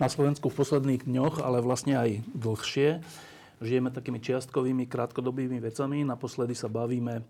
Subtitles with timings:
[0.00, 3.04] Na Slovensku v posledných dňoch, ale vlastne aj dlhšie.
[3.60, 6.00] Žijeme takými čiastkovými, krátkodobými vecami.
[6.08, 7.20] Naposledy sa bavíme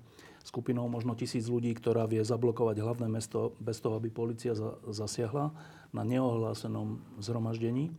[0.46, 4.54] skupinou možno tisíc ľudí, ktorá vie zablokovať hlavné mesto bez toho, aby policia
[4.86, 5.50] zasiahla
[5.90, 7.90] na neohlásenom zhromaždení.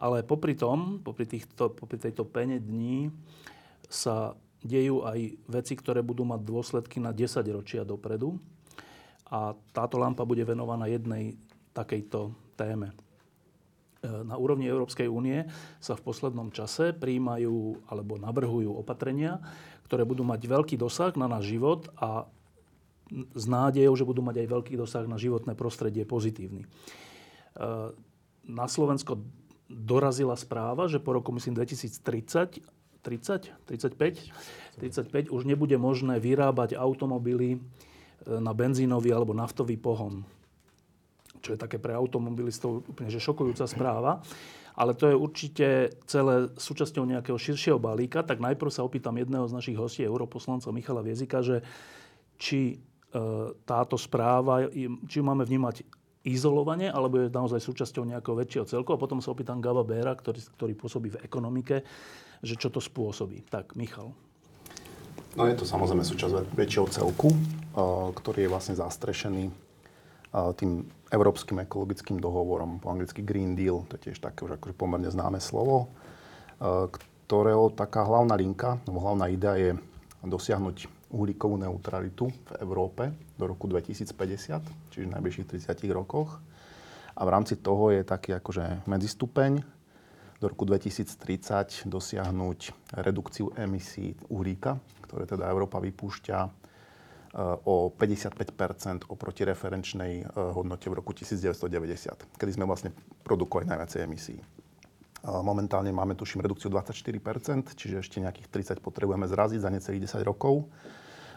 [0.00, 3.12] Ale popri tom, popri, týchto, popri tejto pene dní
[3.92, 4.32] sa
[4.64, 8.40] dejú aj veci, ktoré budú mať dôsledky na 10 ročia dopredu.
[9.28, 11.36] A táto lampa bude venovaná jednej
[11.76, 12.96] takejto téme.
[13.98, 15.42] E, na úrovni Európskej únie
[15.82, 19.42] sa v poslednom čase príjmajú alebo navrhujú opatrenia,
[19.90, 22.30] ktoré budú mať veľký dosah na náš život a
[23.10, 26.62] s nádejou, že budú mať aj veľký dosah na životné prostredie pozitívny.
[26.62, 26.68] E,
[28.46, 29.18] na Slovensko
[29.66, 37.56] dorazila správa, že po roku, myslím, 2030 30, 35, 35 už nebude možné vyrábať automobily
[37.56, 37.58] e,
[38.38, 40.22] na benzínový alebo naftový pohon
[41.40, 44.22] čo je také pre automobilistov úplne že šokujúca správa.
[44.78, 45.66] Ale to je určite
[46.06, 48.22] celé súčasťou nejakého širšieho balíka.
[48.22, 51.66] Tak najprv sa opýtam jedného z našich hostí, europoslancov Michala Viezika, že
[52.38, 52.78] či
[53.10, 53.20] e,
[53.66, 54.70] táto správa,
[55.10, 55.82] či máme vnímať
[56.22, 58.94] izolovane, alebo je naozaj súčasťou nejakého väčšieho celku.
[58.94, 61.82] A potom sa opýtam Gaba Béra, ktorý, ktorý pôsobí v ekonomike,
[62.46, 63.50] že čo to spôsobí.
[63.50, 64.14] Tak, Michal.
[65.34, 67.38] No je to samozrejme súčasť väčšieho celku, e,
[68.14, 69.66] ktorý je vlastne zastrešený
[70.32, 75.08] tým Európskym ekologickým dohovorom, po anglicky Green Deal, to je tiež také už akože pomerne
[75.08, 75.88] známe slovo,
[77.24, 79.70] ktorého taká hlavná linka, alebo hlavná idea je
[80.20, 86.36] dosiahnuť uhlíkovú neutralitu v Európe do roku 2050, čiže v najbližších 30 rokoch.
[87.16, 89.64] A v rámci toho je taký akože medzistupeň
[90.38, 94.78] do roku 2030 dosiahnuť redukciu emisí uhlíka,
[95.08, 96.67] ktoré teda Európa vypúšťa
[97.36, 102.94] o 55% oproti referenčnej e, hodnote v roku 1990, kedy sme vlastne
[103.24, 104.36] produkovali najviacej emisí.
[105.18, 110.70] Momentálne máme, tuším, redukciu 24% čiže ešte nejakých 30 potrebujeme zraziť za necelých 10 rokov.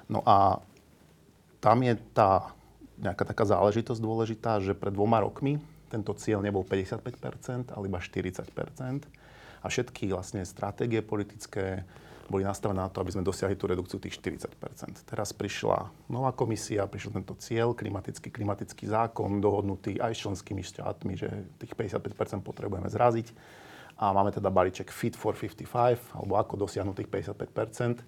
[0.05, 0.61] No a
[1.59, 2.53] tam je tá
[3.01, 5.57] nejaká taká záležitosť dôležitá, že pred dvoma rokmi
[5.91, 8.47] tento cieľ nebol 55 ale iba 40%
[9.61, 11.83] A všetky vlastne stratégie politické,
[12.31, 14.47] boli nastavené na to, aby sme dosiahli tú redukciu tých 40
[15.03, 21.13] Teraz prišla nová komisia, prišiel tento cieľ, klimatický, klimatický zákon, dohodnutý aj s členskými štátmi,
[21.19, 21.27] že
[21.59, 23.35] tých 55 potrebujeme zraziť.
[24.01, 28.01] A máme teda balíček Fit for 55, alebo ako dosiahnuť tých 55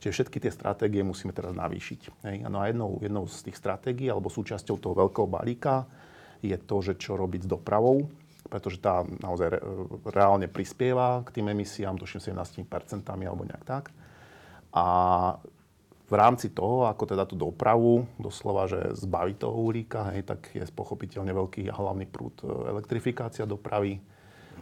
[0.00, 2.00] Čiže všetky tie stratégie musíme teraz navýšiť.
[2.24, 2.36] Hej.
[2.48, 5.84] No a jednou, jednou z tých stratégií, alebo súčasťou toho veľkého balíka,
[6.40, 8.08] je to, že čo robiť s dopravou
[8.50, 9.60] pretože tá naozaj re,
[10.10, 12.66] reálne prispieva k tým emisiám, tuším 17%
[13.06, 13.94] alebo nejak tak.
[14.74, 14.86] A
[16.10, 20.66] v rámci toho, ako teda tú dopravu, doslova, že zbaviť toho uhlíka, hej, tak je
[20.74, 24.02] pochopiteľne veľký hlavný prúd e, elektrifikácia dopravy.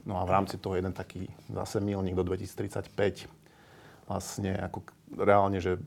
[0.04, 2.92] No a v rámci toho jeden taký zase milník do 2035
[4.08, 4.88] vlastne ako
[5.20, 5.80] reálne, že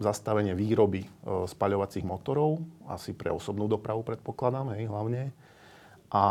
[0.00, 1.08] zastavenie výroby e,
[1.48, 5.36] spaľovacích motorov, asi pre osobnú dopravu predpokladám, hej, hlavne.
[6.12, 6.24] A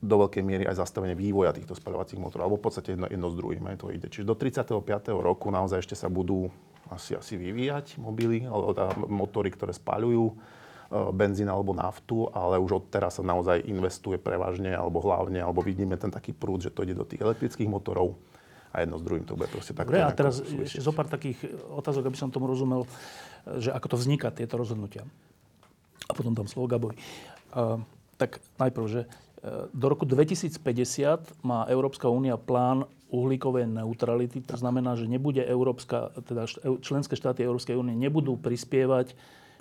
[0.00, 3.36] do veľkej miery aj zastavenie vývoja týchto spaľovacích motorov, alebo v podstate jedno, jedno s
[3.36, 4.08] druhým aj to ide.
[4.08, 4.80] Čiže do 35.
[5.20, 6.48] roku naozaj ešte sa budú
[6.88, 10.34] asi, asi vyvíjať mobily, alebo teda motory, ktoré spaľujú e,
[11.12, 16.00] benzín alebo naftu, ale už od teraz sa naozaj investuje prevažne, alebo hlavne, alebo vidíme
[16.00, 18.16] ten taký prúd, že to ide do tých elektrických motorov
[18.72, 19.90] a jedno s druhým to bude proste takto.
[19.90, 21.42] Dobre, a teraz ešte zo pár takých
[21.74, 22.86] otázok, aby som tomu rozumel,
[23.58, 25.02] že ako to vzniká, tieto rozhodnutia.
[26.06, 26.94] A potom tam slovo Gaboj.
[27.50, 27.82] Uh,
[28.14, 29.00] tak najprv, že
[29.72, 34.44] do roku 2050 má Európska únia plán uhlíkovej neutrality.
[34.44, 36.46] To znamená, že nebude Európska, teda
[36.84, 39.16] členské štáty Európskej únie nebudú prispievať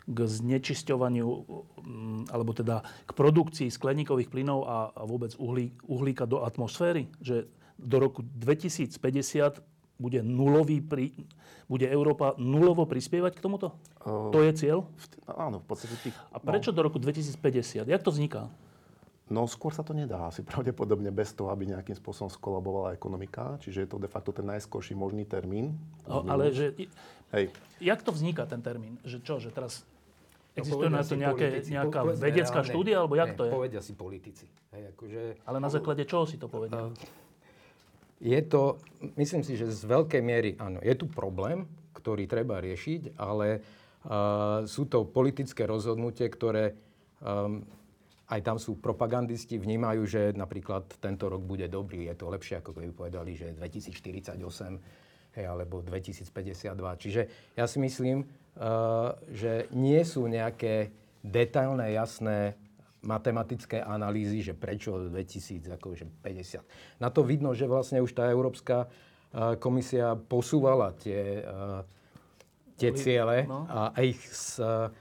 [0.10, 6.42] k znečisťovaniu, mm, alebo teda k produkcii skleníkových plynov a, a vôbec uhlí, uhlíka do
[6.42, 7.08] atmosféry.
[7.22, 7.46] Že
[7.78, 9.00] do roku 2050
[10.00, 11.14] bude nulový, pri,
[11.68, 13.78] bude Európa nulovo prispievať k tomuto?
[14.02, 14.88] Uh, to je cieľ?
[14.98, 16.16] V, áno, v podstate tých...
[16.34, 16.76] A prečo no.
[16.80, 17.86] do roku 2050?
[17.86, 18.50] Jak to vzniká?
[19.30, 23.62] No skôr sa to nedá asi pravdepodobne bez toho, aby nejakým spôsobom skolabovala ekonomika.
[23.62, 25.78] Čiže je to de facto ten najskorší možný termín.
[26.10, 26.74] No, ale že...
[27.30, 27.54] Hej.
[27.78, 28.98] Jak to vzniká ten termín?
[29.06, 29.36] Že čo?
[29.38, 29.86] Že teraz
[30.58, 31.70] Existuje na to nejaké, politici.
[31.72, 32.74] nejaká Povedzme vedecká reálne.
[32.74, 33.52] štúdia, alebo jak Nie, to je?
[33.54, 34.46] Povedia si politici.
[34.74, 36.90] Hej, akože, Ale na základe čoho si to povedia?
[38.20, 38.76] je to,
[39.16, 41.64] myslím si, že z veľkej miery, áno, je tu problém,
[41.96, 43.64] ktorý treba riešiť, ale
[44.04, 46.76] uh, sú to politické rozhodnutie, ktoré
[47.24, 47.64] um,
[48.30, 52.78] aj tam sú propagandisti, vnímajú, že napríklad tento rok bude dobrý, je to lepšie, ako
[52.78, 54.38] keby povedali, že 2048
[55.34, 57.02] hej, alebo 2052.
[57.02, 57.22] Čiže
[57.58, 60.94] ja si myslím, uh, že nie sú nejaké
[61.26, 62.54] detailné, jasné
[63.02, 67.02] matematické analýzy, že prečo 2050.
[67.02, 71.82] Na to vidno, že vlastne už tá Európska uh, komisia posúvala tie, uh,
[72.78, 73.66] tie ciele No.
[73.66, 74.22] a ich
[74.62, 74.94] uh,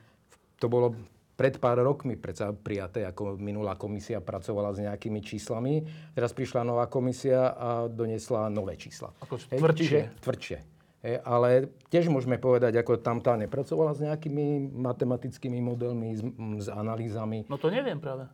[0.58, 0.96] to bolo
[1.38, 5.86] pred pár rokmi predsa prijaté, ako minulá komisia pracovala s nejakými číslami.
[6.10, 9.14] Teraz prišla nová komisia a donesla nové čísla.
[9.22, 9.78] Ako Hej, tvrdšie.
[9.78, 10.58] čiže tvrdšie.
[10.98, 16.58] Hej, ale tiež môžeme povedať, ako tam tá nepracovala s nejakými matematickými modelmi, s, m,
[16.58, 17.46] s analýzami.
[17.46, 18.26] No to neviem práve.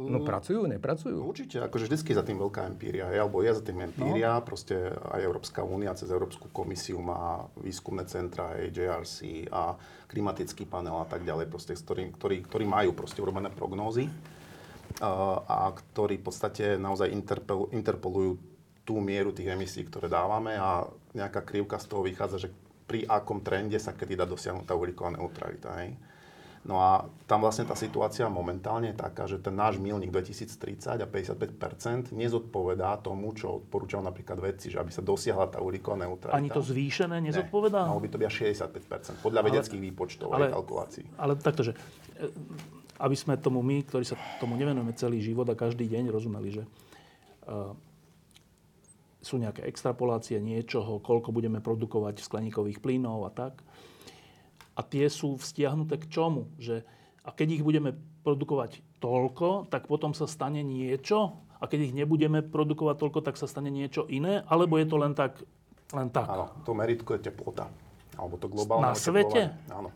[0.00, 1.20] No pracujú, nepracujú.
[1.20, 4.44] Určite, akože vždycky za tým veľká empíria, hej, alebo je za tým empíria, no.
[4.46, 9.16] proste aj Európska únia cez Európsku komisiu má výskumné centra, aj JRC
[9.52, 9.76] a
[10.08, 14.08] klimatický panel a tak ďalej, proste, s ktorým, ktorí, ktorí majú proste urobené prognózy
[15.04, 18.40] a, a ktorí v podstate naozaj interpel, interpolujú
[18.88, 20.82] tú mieru tých emisí, ktoré dávame a
[21.12, 22.48] nejaká krivka z toho vychádza, že
[22.90, 25.70] pri akom trende sa kedy dá dosiahnuť tá uhlíková neutralita.
[25.78, 25.94] Hej.
[26.60, 31.08] No a tam vlastne tá situácia momentálne je taká, že ten náš milník 2030 a
[31.08, 36.36] 55% nezodpovedá tomu, čo odporúčajú napríklad vedci, že aby sa dosiahla tá uhlíková neutralita.
[36.36, 37.88] Ani to zvýšené nezodpovedá?
[37.88, 38.34] Ne, malo by to byť až
[38.76, 41.08] 65%, podľa vedeckých výpočtov ale- a kalkulácií.
[41.16, 41.72] Ale takto, že
[42.20, 42.28] e,
[43.00, 46.62] aby sme tomu my, ktorí sa tomu nevenujeme celý život a každý deň, rozumeli, že
[47.48, 47.72] uh,
[49.24, 53.64] sú nejaké extrapolácie niečoho, koľko budeme produkovať skleníkových plynov a tak.
[54.74, 56.50] A tie sú vztiahnuté k čomu?
[56.56, 56.82] Že,
[57.26, 62.40] a keď ich budeme produkovať toľko, tak potom sa stane niečo a keď ich nebudeme
[62.40, 64.40] produkovať toľko, tak sa stane niečo iné?
[64.48, 65.44] Alebo je to len tak?
[65.92, 66.26] Len tak?
[66.28, 67.68] Áno, to meritko je teplota.
[68.16, 69.52] Alebo to globálne Na svete?
[69.68, 69.92] Áno.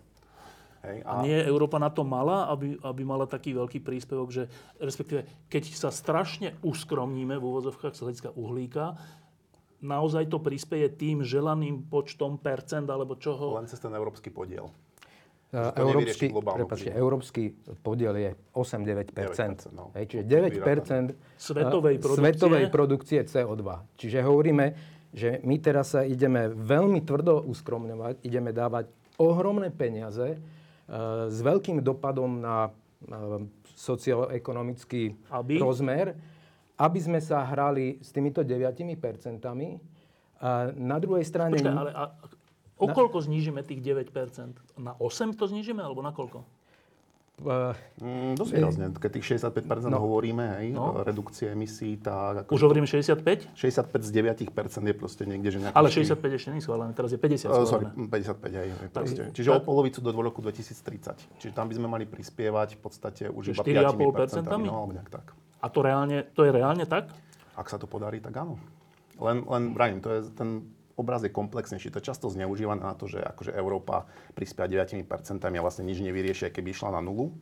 [0.84, 4.44] Hej, A nie je Európa na to mala, aby, aby mala taký veľký príspevok, že
[4.76, 8.92] respektíve, keď sa strašne uskromníme v úvozovkách z hľadiska uhlíka,
[9.84, 13.60] naozaj to prispieje tým želaným počtom percent alebo čoho?
[13.60, 14.72] len cez ten európsky podiel.
[15.54, 17.42] Európsky, prepáčte, európsky
[17.86, 19.14] podiel je 8-9
[19.70, 19.94] no.
[19.94, 22.26] Hej, Čiže 9 Svetovej a, produkcie.
[22.26, 23.62] svetovej produkcie CO2.
[23.94, 24.74] Čiže hovoríme,
[25.14, 30.38] že my teraz sa ideme veľmi tvrdo uskromňovať, ideme dávať ohromné peniaze e,
[31.30, 33.46] s veľkým dopadom na e,
[33.78, 35.62] socioekonomický Aby?
[35.62, 36.18] rozmer,
[36.76, 38.58] aby sme sa hrali s týmito 9
[38.94, 39.78] percentami.
[40.74, 41.54] Na druhej strane...
[41.54, 42.10] Počkaj, ale a,
[42.76, 44.10] o koľko znížime tých 9%?
[44.76, 46.42] Na 8 to znížime alebo na koľko?
[47.36, 48.84] e, Mm, dosť výrazne.
[48.92, 49.98] Keď tých 65% No.
[50.00, 50.98] hovoríme, hej, No.
[51.00, 52.46] redukcie emisí, tak...
[52.46, 53.50] Už hovoríme 65?
[53.54, 54.46] 65 z 9%
[54.84, 55.74] je proste niekde, že nejaký...
[55.74, 58.06] Ale 65 ešte nie schválené, teraz je 50 Uh, sorry, schválené.
[58.08, 59.22] 55, hej, hej, proste.
[59.24, 61.18] Tak- Čiže o tak- polovicu do roku 2030.
[61.38, 64.46] Čiže tam by sme mali prispievať v podstate už iba 4,5%?
[64.46, 64.62] 5%.
[64.62, 65.34] No, alebo nejak tak.
[65.64, 67.08] A to, reálne, to je reálne tak?
[67.56, 68.60] Ak sa to podarí, tak áno.
[69.16, 70.68] Len, len Brian, to je, ten
[71.00, 71.88] obraz je komplexnejší.
[71.88, 74.04] To je často zneužívané na to, že akože Európa
[74.36, 75.08] prispia 9%
[75.40, 77.32] a vlastne nič nevyrieši, keby išla na nulu.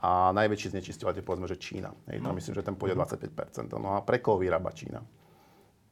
[0.00, 1.92] A najväčší znečisťovateľ, povedzme, že Čína.
[2.08, 3.68] Hej, tam myslím, že ten pôjde 25%.
[3.76, 5.04] No a pre koho vyrába Čína?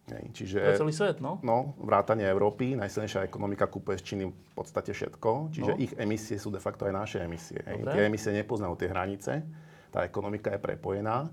[0.09, 0.64] Hej, čiže...
[0.64, 1.37] To je celý svet, no?
[1.45, 5.76] No, vrátanie Európy, najsilnejšia ekonomika kúpuje z Číny v podstate všetko, čiže No.
[5.76, 7.61] ich emisie sú de facto aj naše emisie.
[7.69, 7.85] Hej.
[7.85, 7.93] Dobre.
[7.93, 9.33] Tie emisie nepoznajú tie hranice,
[9.93, 11.28] tá ekonomika je prepojená.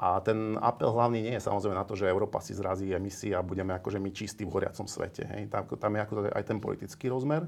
[0.00, 3.44] A ten apel hlavný nie je samozrejme na to, že Európa si zrazí emisie a
[3.44, 5.28] budeme akože my čistí v horiacom svete.
[5.28, 5.52] Hej.
[5.52, 7.44] Tam, tam je ako aj ten politický rozmer,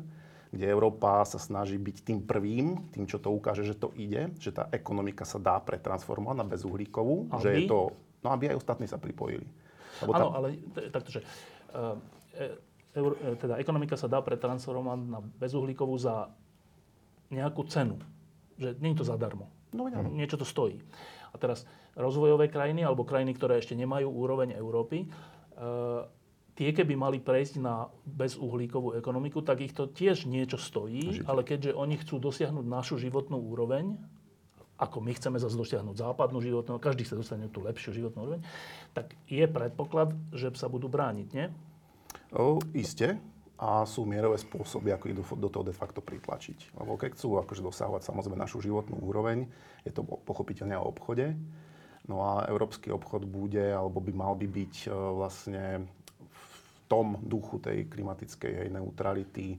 [0.53, 4.53] kde Európa sa snaží byť tým prvým, tým, čo to ukáže, že to ide, že
[4.53, 7.71] tá ekonomika sa dá pretransformovať na bezuhlíkovú, že je Aby?
[7.73, 7.79] to,
[8.21, 9.49] no aby aj ostatní sa pripojili.
[10.05, 11.25] Lebo Áno, tam- ale t- takto, že
[11.73, 11.97] uh,
[12.93, 16.29] eur, e, teda ekonomika sa dá pretransformovať na bezuhlíkovú za
[17.33, 17.97] nejakú cenu.
[18.61, 19.49] Že nie je to zadarmo.
[19.73, 20.13] No, áno.
[20.13, 20.77] Niečo to stojí.
[21.33, 21.65] A teraz
[21.97, 26.09] rozvojové krajiny alebo krajiny, ktoré ešte nemajú úroveň Európy, uh,
[26.53, 31.73] tie keby mali prejsť na bezuhlíkovú ekonomiku, tak ich to tiež niečo stojí, ale keďže
[31.73, 33.97] oni chcú dosiahnuť našu životnú úroveň,
[34.77, 38.43] ako my chceme zase dosiahnuť západnú životnú, každý chce dosiahnuť tú lepšiu životnú úroveň,
[38.93, 41.47] tak je predpoklad, že sa budú brániť, nie?
[42.35, 43.21] O, iste.
[43.63, 46.75] A sú mierové spôsoby, ako ich do, do toho de facto pritlačiť.
[46.83, 49.47] Lebo keď chcú akože dosahovať samozrejme našu životnú úroveň,
[49.87, 51.39] je to pochopiteľne o obchode.
[52.11, 55.87] No a európsky obchod bude, alebo by mal by byť e, vlastne
[56.19, 56.43] v
[56.91, 59.55] tom duchu tej klimatickej hej, neutrality,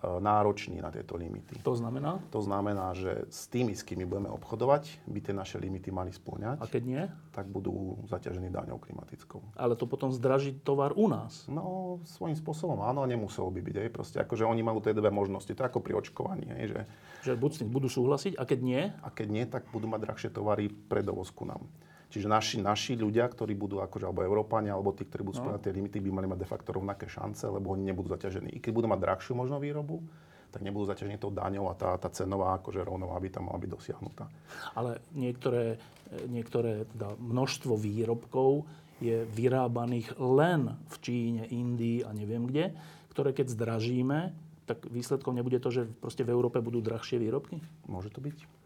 [0.00, 1.60] nároční na tieto limity.
[1.60, 2.24] To znamená?
[2.32, 6.56] To znamená, že s tými, s kými budeme obchodovať, by tie naše limity mali splňať.
[6.56, 7.02] A keď nie?
[7.36, 9.44] Tak budú zaťažení daňou klimatickou.
[9.60, 11.44] Ale to potom zdraží tovar u nás.
[11.52, 13.76] No, svojím spôsobom áno, nemuselo by byť.
[13.76, 13.88] Hej.
[13.92, 15.52] Proste akože oni majú tie dve možnosti.
[15.52, 16.48] To je ako pri očkovaní.
[16.48, 16.80] Hej, že,
[17.28, 20.00] Že buď s tým budú súhlasiť a keď nie, a keď nie, tak budú mať
[20.00, 21.68] drahšie tovary pre dovozku nám.
[22.10, 25.42] Čiže naši, naši ľudia, ktorí budú, akože, alebo Európania, alebo tí, ktorí budú No.
[25.46, 28.50] splňať tie limity, by mali mať de facto rovnaké šance, lebo oni nebudú zaťažení.
[28.50, 30.02] I keď budú mať drahšiu možno výrobu,
[30.50, 33.70] tak nebudú zaťažení tou daňou a tá, tá cenová akože rovnováha by tam mala byť
[33.70, 34.26] dosiahnutá.
[34.74, 35.78] ale niektoré,
[36.26, 38.66] niektoré teda množstvo výrobkov
[38.98, 42.74] je vyrábaných len v Číne, Indii a neviem kde,
[43.14, 44.34] ktoré keď zdražíme,
[44.66, 47.62] tak výsledkom nebude to, že proste v Európe budú drahšie výrobky?
[47.86, 48.59] Môže to byť?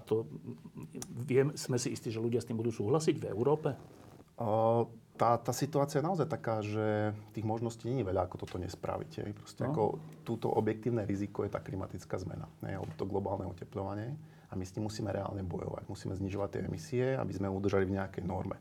[0.00, 0.24] A to
[1.28, 3.76] viem, sme si istí, že ľudia s tým budú súhlasiť v Európe?
[4.40, 4.88] O,
[5.20, 9.36] tá, tá situácia je naozaj taká, že tých možností nie je veľa, ako toto nespraviť.
[9.36, 9.68] Proste No.
[9.68, 9.82] ako
[10.24, 14.16] túto objektívne riziko je tá klimatická zmena, alebo to globálne oteplovanie.
[14.48, 15.86] A my s tým musíme reálne bojovať.
[15.92, 18.56] Musíme znižovať tie emisie, aby sme udržali v nejakej norme.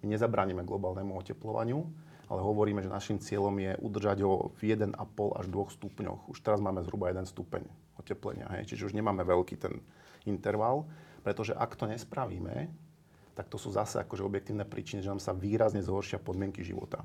[0.00, 1.82] My nezabránime globálnemu oteplovaniu,
[2.30, 4.96] ale hovoríme, že našim cieľom je udržať ho v 1,5
[5.36, 6.30] až 2 stupňoch.
[6.30, 7.66] Už teraz máme zhruba 1 stupeň
[8.00, 9.82] oteplenia, hej, čiže už nemáme veľký ten
[10.26, 10.88] interval,
[11.24, 12.68] pretože ak to nespravíme,
[13.34, 17.02] tak to sú zase akože objektívne príčiny, že nám sa výrazne zhoršia podmienky života.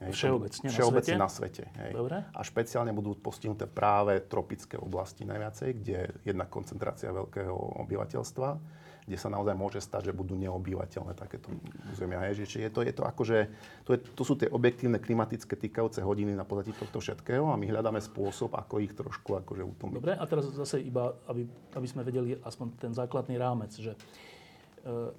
[0.00, 1.20] Hej, Všeobecne na Všeobecne svete?
[1.20, 1.64] na svete.
[1.76, 1.92] Hej.
[1.92, 2.16] Dobre.
[2.32, 7.52] A špeciálne budú postihnuté práve tropické oblasti najviacej, kde je jedna koncentrácia veľkého
[7.84, 8.48] obyvateľstva,
[9.06, 11.52] kde sa naozaj môže stať, že budú neobývateľné takéto
[11.92, 12.24] územia.
[12.26, 12.46] Hej.
[12.46, 13.38] Čiže je to, je to akože,
[13.84, 17.66] to, je, to sú tie objektívne klimatické týkajúce hodiny na pozadí tohto všetkého a my
[17.68, 19.96] hľadáme spôsob, ako ich trošku akože utlmiť.
[19.98, 21.44] Dobre, a teraz zase iba, aby,
[21.76, 23.98] aby sme vedeli aspoň ten základný rámec, že e,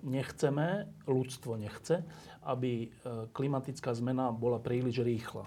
[0.05, 2.05] nechceme, ľudstvo nechce,
[2.45, 2.88] aby e,
[3.35, 5.45] klimatická zmena bola príliš rýchla.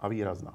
[0.00, 0.54] A výrazná.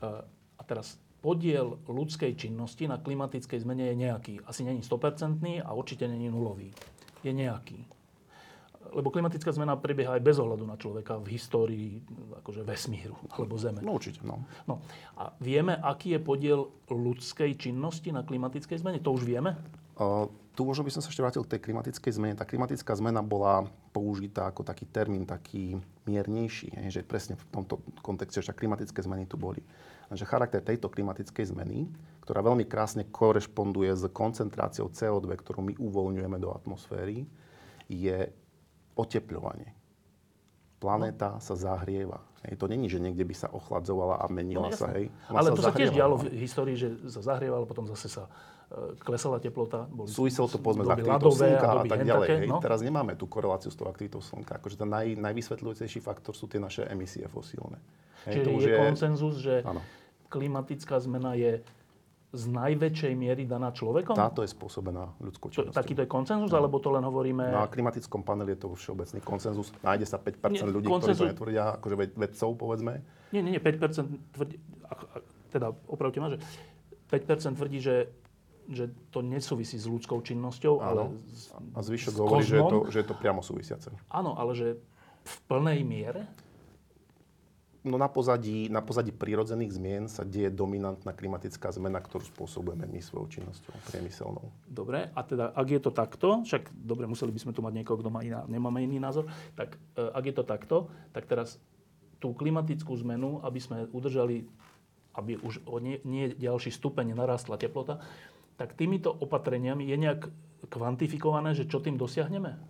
[0.00, 4.34] E, A teraz podiel ľudskej činnosti na klimatickej zmene je nejaký.
[4.48, 6.72] Asi není 100% a určite není nulový.
[7.20, 7.84] Je nejaký.
[8.90, 11.90] Lebo klimatická zmena prebieha aj bez ohľadu na človeka v histórii
[12.42, 13.84] akože vesmíru alebo Zeme.
[13.84, 14.42] No určite, no.
[14.66, 14.82] No
[15.14, 16.60] a vieme, aký je podiel
[16.90, 18.98] ľudskej činnosti na klimatickej zmene?
[19.04, 19.54] To už vieme?
[20.00, 22.34] Uh, tu možno by som sa ešte vrátil k tej klimatickej zmene.
[22.34, 25.76] Tá klimatická zmena bola použitá ako taký termín, taký
[26.08, 29.60] miernejší, hej, že presne v tomto kontexte, že klimatické zmeny tu boli.
[30.10, 31.86] Lenže charakter tejto klimatickej zmeny,
[32.20, 37.24] ktorá veľmi krásne korešponduje s koncentráciou CO2, ktorú my uvoľňujeme do atmosféry,
[37.86, 38.26] je
[38.94, 39.70] otepľovanie.
[40.80, 42.24] Planéta sa zahrieva.
[42.40, 44.88] Hej, to není, že niekde by sa ochladzovala a menila No, sa.
[44.96, 45.12] Hej.
[45.28, 45.96] Ona Ale to sa tiež zahrievala.
[46.00, 48.32] dialo v histórii, že sa zahrieval, potom zase sa
[48.72, 49.84] e, klesala teplota.
[49.84, 52.28] Boli Súviselo to povedzme s aktivitou slnka a tak ďalej.
[52.32, 52.48] také, hej.
[52.48, 52.56] no.
[52.64, 54.56] Teraz nemáme tú koreláciu s tou aktivitou slnka.
[54.56, 57.76] Akože ten naj, najvysvetľujúcejší faktor sú tie naše emisie fosílne.
[58.24, 59.84] Hej, Čiže to už je koncenzus, že Áno.
[60.30, 61.60] Klimatická zmena je
[62.30, 64.14] z najväčšej miery daná človekom?
[64.14, 65.74] Táto je spôsobená ľudskou činnosťou.
[65.74, 67.42] takýto je koncenzus, alebo to len hovoríme...
[67.42, 69.74] Na klimatickom paneli je to všeobecný konsenzus.
[69.82, 73.02] Nájde sa 5% Nie, ľudí, konsenzus- ktorí to netvrdia, akože ved- vedcov, povedzme.
[73.34, 74.62] Nie, nie, nie, 5% tvrdí,
[75.50, 76.38] teda opravte ma, že
[77.10, 78.14] 5% tvrdí, že,
[78.70, 81.18] že to nesúvisí s ľudskou činnosťou, ale Áno.
[81.26, 83.90] s, A zvyšok hovorí, že je, to, že je to priamo súvisiace.
[84.06, 84.78] Áno, ale že
[85.20, 86.30] v plnej miere?
[87.80, 93.00] No na pozadí, na pozadí prírodzených zmien sa deje dominantná klimatická zmena, ktorú spôsobujeme my
[93.00, 94.52] svojou činnosťou priemyselnou.
[94.68, 97.96] Dobre, a teda ak je to takto, však dobre, museli by sme tu mať niekoho,
[97.96, 100.76] kto má iná, nemáme iný názor, tak e, ak je to takto,
[101.16, 101.56] tak teraz
[102.20, 104.44] tú klimatickú zmenu, aby sme udržali,
[105.16, 108.04] aby už o nie, nie ďalší stupeň narastla teplota,
[108.60, 110.28] tak týmito opatreniami je nejak
[110.68, 112.60] kvantifikované, že čo tým dosiahneme?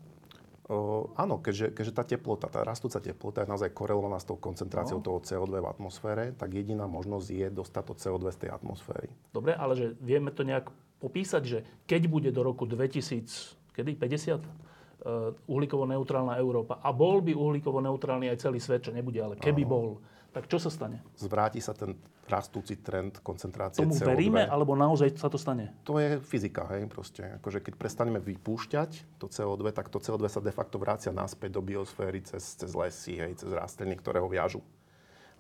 [0.71, 5.03] O, áno, keďže, keďže tá teplota, tá rastúca teplota je naozaj korelovaná s tou koncentráciou
[5.03, 5.05] No.
[5.05, 9.11] toho CO2 v atmosfére, tak jediná možnosť je dostať to CO2 z tej atmosféry.
[9.35, 10.71] Dobre, ale že vieme to nejak
[11.03, 11.59] popísať, že
[11.91, 18.39] keď bude do roku 2000, kedy, 50, uh, uhlíkovo-neutrálna Európa a bol by uhlíkovo-neutrálny aj
[18.39, 19.99] celý svet, čo nebude, ale keby bol,
[20.31, 21.03] tak čo sa stane?
[21.19, 21.99] Zvráti sa ten
[22.30, 24.06] rastúci trend koncentrácie Tomu CO2.
[24.06, 25.75] veríme, alebo naozaj sa to stane?
[25.82, 27.26] To je fyzika, hej, proste.
[27.42, 31.62] Akože keď prestaneme vypúšťať to CO2, tak to CO2 sa de facto vrácia naspäť do
[31.66, 34.62] biosféry cez, cez lesy, hej, cez rastliny, ktoré ho viažu.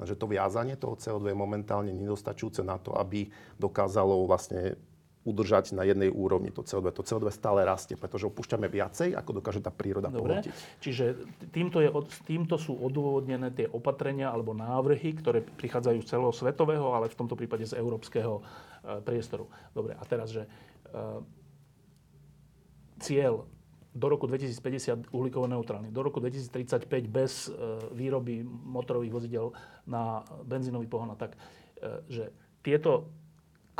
[0.00, 3.28] Takže to viazanie toho CO2 je momentálne nedostačujúce na to, aby
[3.60, 4.80] dokázalo vlastne
[5.20, 6.96] udržať na jednej úrovni to CO2.
[6.96, 10.54] To CO2 stále rastie, pretože opúšťame viacej, ako dokáže tá príroda Dobre, pohltiť.
[10.80, 11.04] čiže
[11.52, 11.92] týmto, je,
[12.24, 17.68] týmto sú odôvodnené tie opatrenia alebo návrhy, ktoré prichádzajú z celosvetového, ale v tomto prípade
[17.68, 18.42] z európskeho e,
[19.04, 19.44] priestoru.
[19.76, 20.48] Dobre, a teraz, že e,
[23.04, 23.44] cieľ
[23.90, 27.58] do roku 2050 uhlíkovo neutrálny, do roku 2035 bez e,
[27.90, 29.46] výroby motorových vozidel
[29.84, 32.24] na benzínový pohon a tak, e, že
[32.62, 33.10] tieto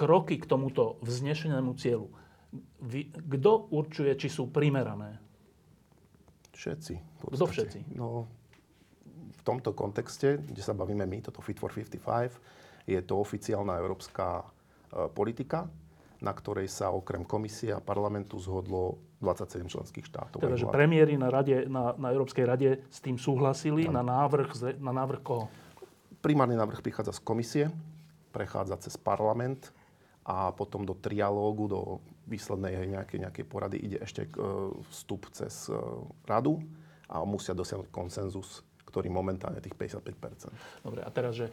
[0.01, 2.09] kroky k tomuto vznešenému cieľu,
[3.29, 5.21] kto určuje, či sú primerané?
[6.57, 6.95] Všetci.
[6.97, 7.79] v Kto všetci?
[8.01, 8.25] No,
[9.37, 14.41] v tomto kontexte, kde sa bavíme my, toto Fit for 55, je to oficiálna európska
[14.41, 14.45] e,
[15.13, 15.69] politika,
[16.21, 20.41] na ktorej sa okrem komisie a parlamentu zhodlo 27 členských štátov.
[20.41, 24.81] Teda, Aj že premiéry na, rade, na, na Európskej rade s tým súhlasili na návrh,
[24.81, 25.49] na návrh koho?
[26.21, 27.65] Primárny návrh prichádza z komisie,
[28.33, 29.73] prechádza cez parlament
[30.25, 31.81] a potom do trialógu, do
[32.29, 34.31] výslednej nejakej, nejakej porady ide ešte e,
[34.93, 35.75] vstup cez e,
[36.29, 36.63] radu
[37.11, 40.51] a musia dosiahnuť konsenzus, ktorý momentálne tých 55
[40.83, 41.47] Dobre, a teraz, že,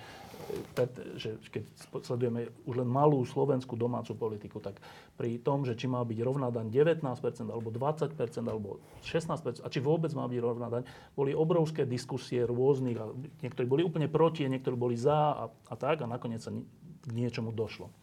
[0.73, 1.63] pred, že keď
[2.01, 4.81] sledujeme už len malú slovenskú domácu politiku, tak
[5.13, 7.05] pri tom, že či má byť rovná daň 19%,
[7.49, 10.83] alebo 20%, alebo 16%, a či vôbec má byť rovná daň,
[11.13, 13.05] boli obrovské diskusie rôznych, a
[13.45, 17.53] niektorí boli úplne proti, niektorí boli za a, a tak, a nakoniec sa k niečomu
[17.53, 17.93] došlo.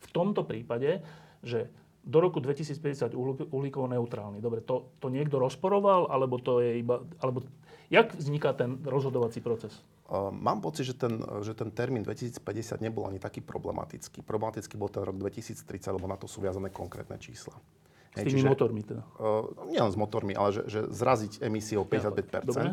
[0.00, 1.00] V tomto prípade,
[1.40, 1.72] že
[2.06, 4.38] do roku 2050 uhlí- uhlíkovo neutrálny.
[4.38, 7.02] Dobre, to, to niekto rozporoval, alebo to je iba...
[7.18, 7.42] Alebo,
[7.90, 9.82] jak vzniká ten rozhodovací proces?
[10.30, 12.38] Mám pocit, že ten, že ten termín 2050
[12.78, 14.22] nebol ani taký problematický.
[14.22, 17.58] Problematický bol ten rok 2030, lebo na to sú viazané konkrétne čísla.
[18.14, 19.02] S Hej, tými motormi teda.
[19.18, 22.70] Uh, nielen s motormi, ale že, že zraziť emisie o 55 Dobre.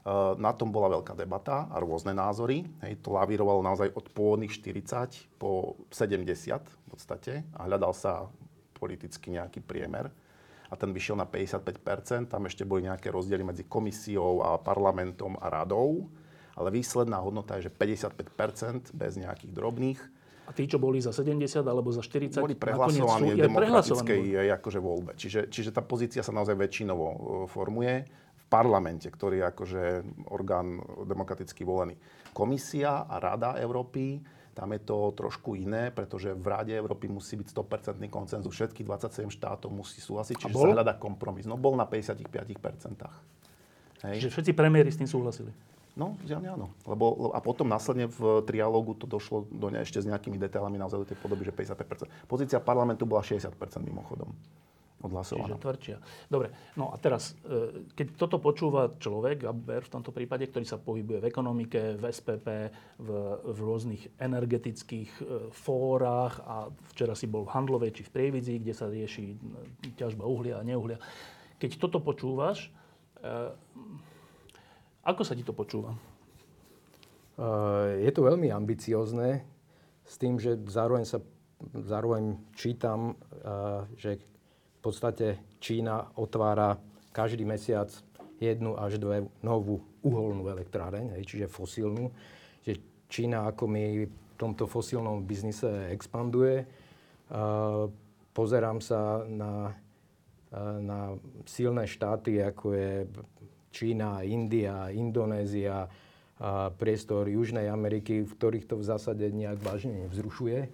[0.00, 2.64] Uh, na tom bola veľká debata a rôzne názory.
[2.80, 6.24] Hej, to lavírovalo naozaj od pôvodných 40 po 70
[6.56, 8.24] v podstate a hľadal sa
[8.72, 10.08] politicky nejaký priemer.
[10.70, 15.52] A ten vyšiel na 55% Tam ešte boli nejaké rozdiely medzi komisiou a parlamentom a
[15.52, 16.08] radou.
[16.56, 20.00] Ale výsledná hodnota je, že 55% bez nejakých drobných.
[20.48, 24.34] A tí, čo boli za 70 alebo za 40, Boli prehlasovaní sú- v demokratickej boli.
[24.34, 25.12] eh, akože voľbe.
[25.14, 27.94] Čiže, čiže tá pozícia sa naozaj väčšinovo eh, formuje
[28.50, 29.82] parlamente, ktorý je akože
[30.34, 31.94] orgán demokraticky volený.
[32.34, 34.18] Komisia a Rada Európy,
[34.50, 38.50] tam je to trošku iné, pretože v Rade Európy musí byť 100% koncenzus.
[38.50, 41.46] Všetkých 27 štátov musí súhlasiť, čiže sa hľadá kompromis.
[41.46, 42.26] No bol na 55%.
[44.10, 44.14] Hej.
[44.18, 45.54] Čiže všetci premiéry s tým súhlasili.
[45.94, 46.66] No, zjavne áno.
[46.86, 51.02] Lebo, a potom následne v trialógu to došlo do ne, ešte s nejakými detailami naozaj
[51.02, 52.30] do tej podoby, že 55%.
[52.30, 54.30] Pozícia parlamentu bola 60% mimochodom
[55.00, 55.56] odhlasovaná.
[55.56, 55.96] Čiže tvrdšia.
[56.28, 60.76] Dobre, no a teraz, e, keď toto počúva človek, Gaber v tomto prípade, ktorý sa
[60.76, 62.46] pohybuje v ekonomike, v SPP,
[63.00, 63.08] v,
[63.40, 68.74] v rôznych energetických e, fórach a včera si bol v Handlovej či v Prievidzi, kde
[68.76, 69.36] sa rieši e,
[69.96, 71.00] ťažba uhlia a neuhlia.
[71.60, 72.72] Keď toto počúvaš,
[75.04, 75.92] ako sa ti to počúva?
[78.00, 79.44] Je to veľmi ambiciozne
[80.08, 81.20] s tým, že zároveň sa
[81.84, 83.20] zároveň čítam,
[83.96, 84.29] že
[84.80, 86.80] v podstate Čína otvára
[87.12, 87.92] každý mesiac
[88.40, 92.08] jednu až dve novú uholnú elektráreň, čiže fosílnu.
[92.64, 92.80] Že
[93.12, 96.64] Čína ako my v tomto fosílnom biznise expanduje.
[98.32, 101.12] Pozerám sa na, uh, na
[101.44, 102.92] silné štáty, ako je
[103.70, 105.86] Čína, India, Indonézia,
[106.80, 110.72] priestor Južnej Ameriky, v ktorých to v zásade nejak vážne nevzrušuje.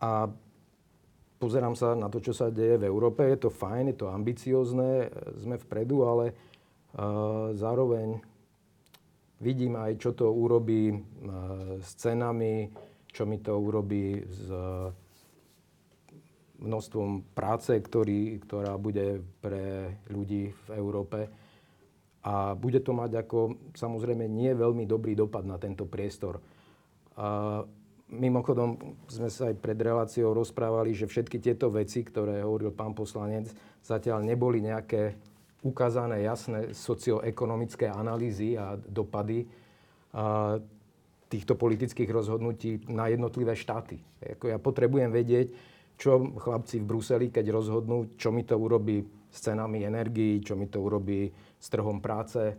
[0.00, 0.12] A
[1.40, 3.24] pozerám sa na to, čo sa deje v Európe.
[3.24, 5.08] Je to fajn, je to ambiciozne,
[5.40, 6.34] sme vpredu, ale a,
[7.56, 8.20] zároveň
[9.40, 11.00] vidím aj, čo to urobí a,
[11.80, 12.68] s cenami,
[13.08, 14.52] čo mi to urobí s
[16.60, 21.26] množstvom práce, ktorý, ktorá bude pre ľudí v Európe.
[22.20, 26.36] A bude to mať ako samozrejme nie veľmi dobrý dopad na tento priestor.
[27.16, 27.64] A
[28.10, 33.50] mimochodom sme sa aj pred reláciou rozprávali, že všetky tieto veci, ktoré hovoril pán poslanec,
[33.80, 35.14] zatiaľ neboli nejaké
[35.62, 39.46] ukázané jasné socioekonomické analýzy a dopady
[41.30, 44.02] týchto politických rozhodnutí na jednotlivé štáty.
[44.18, 45.54] Ako ja potrebujem vedieť,
[46.00, 50.66] čo chlapci v Bruseli, keď rozhodnú, čo mi to urobí s cenami energií, čo mi
[50.66, 52.56] to urobí s trhom práce.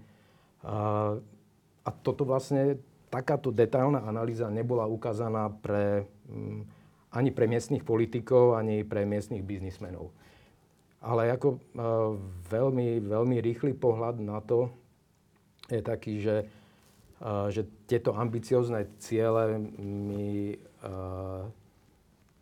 [0.61, 2.77] A toto vlastne,
[3.11, 6.63] takáto detailná analýza nebola ukázaná pre, m,
[7.11, 10.15] ani pre miestnych politikov, ani pre miestnych biznismenov.
[11.03, 11.59] Ale ako a,
[12.47, 14.71] veľmi, veľmi rýchly pohľad na to
[15.67, 16.47] je taký, že,
[17.19, 21.43] a, že tieto ambiciozne ciele mi a,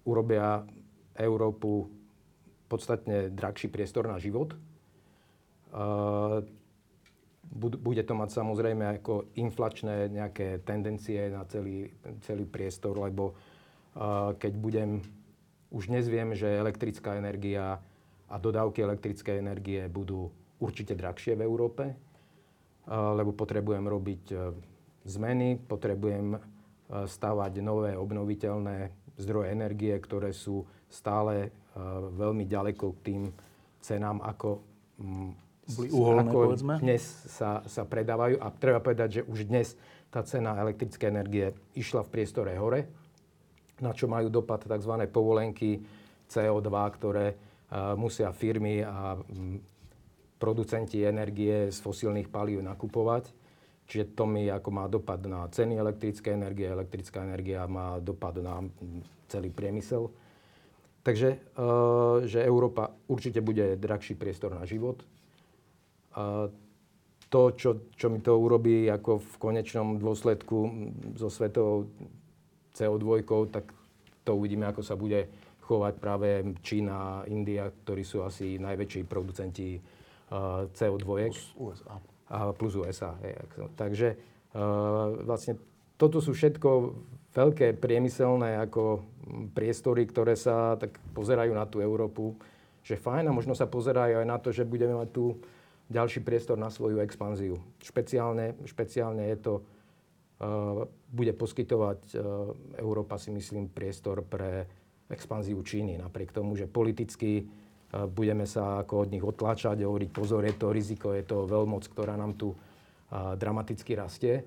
[0.06, 0.62] urobia
[1.18, 1.90] Európu
[2.70, 4.54] podstatne drahší priestor na život.
[7.58, 11.90] Bude to mať samozrejme ako inflačné nejaké tendencie na celý,
[12.22, 13.34] celý priestor, lebo
[13.98, 15.02] a, keď budem,
[15.74, 17.82] už dnes viem, že elektrická energia
[18.30, 20.30] a dodávky elektrickej energie budú
[20.62, 24.36] určite drahšie v Európe, a, lebo potrebujem robiť e,
[25.10, 26.38] zmeny, potrebujem
[26.90, 28.90] stavať nové obnoviteľné
[29.22, 31.54] zdroje energie, ktoré sú stále
[32.18, 33.24] veľmi ďaleko k tým
[33.78, 34.66] cenám, ako,
[35.78, 36.74] Boli uholné, ako povedzme.
[36.82, 38.42] dnes sa, sa predávajú.
[38.42, 39.78] A treba povedať, že už dnes
[40.10, 42.90] tá cena elektrickej energie išla v priestore hore,
[43.80, 44.94] na čo majú dopad tzv.
[45.14, 45.80] povolenky
[46.30, 49.62] CO2, ktoré uh, musia firmy a um,
[50.42, 53.30] producenti energie z fosílnych palív nakupovať.
[53.90, 58.62] Čiže to mi ako má dopad na ceny elektrickej energie, elektrická energia má dopad na
[59.26, 60.10] celý priemysel.
[61.02, 65.02] Takže, uh, že Európa určite bude drahší priestor na život.
[67.30, 70.58] To, čo, čo mi to urobí ako v konečnom dôsledku
[71.14, 71.86] so svetovou
[72.74, 73.22] CO2,
[73.54, 73.70] tak
[74.26, 75.30] to uvidíme, ako sa bude
[75.62, 81.06] chovať práve Čína India, ktorí sú asi najväčší producenti uh, CO2.
[81.30, 81.96] Plus USA.
[82.30, 83.14] A plus USA.
[83.22, 83.34] Je.
[83.78, 84.18] Takže
[85.26, 85.62] vlastne
[85.98, 86.70] toto sú všetko
[87.36, 89.06] veľké priemyselné ako
[89.54, 92.34] priestory, ktoré sa tak pozerajú na tú Európu,
[92.82, 95.38] že fajn a možno sa pozerajú aj na to, že budeme mať tu
[95.90, 97.58] ďalší priestor na svoju expanziu.
[97.82, 104.70] Špeciálne, špeciálne je to, uh, bude poskytovať uh, Európa si myslím priestor pre
[105.10, 105.98] expanziu Číny.
[105.98, 110.70] Napriek tomu, že politicky uh, budeme sa ako od nich otláčať, hovoriť pozor, je to
[110.70, 112.54] riziko, je to veľmoc, ktorá nám tu
[113.10, 114.46] dramaticky rastie.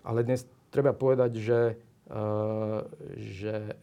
[0.00, 1.76] Ale dnes treba povedať, že,
[3.20, 3.76] že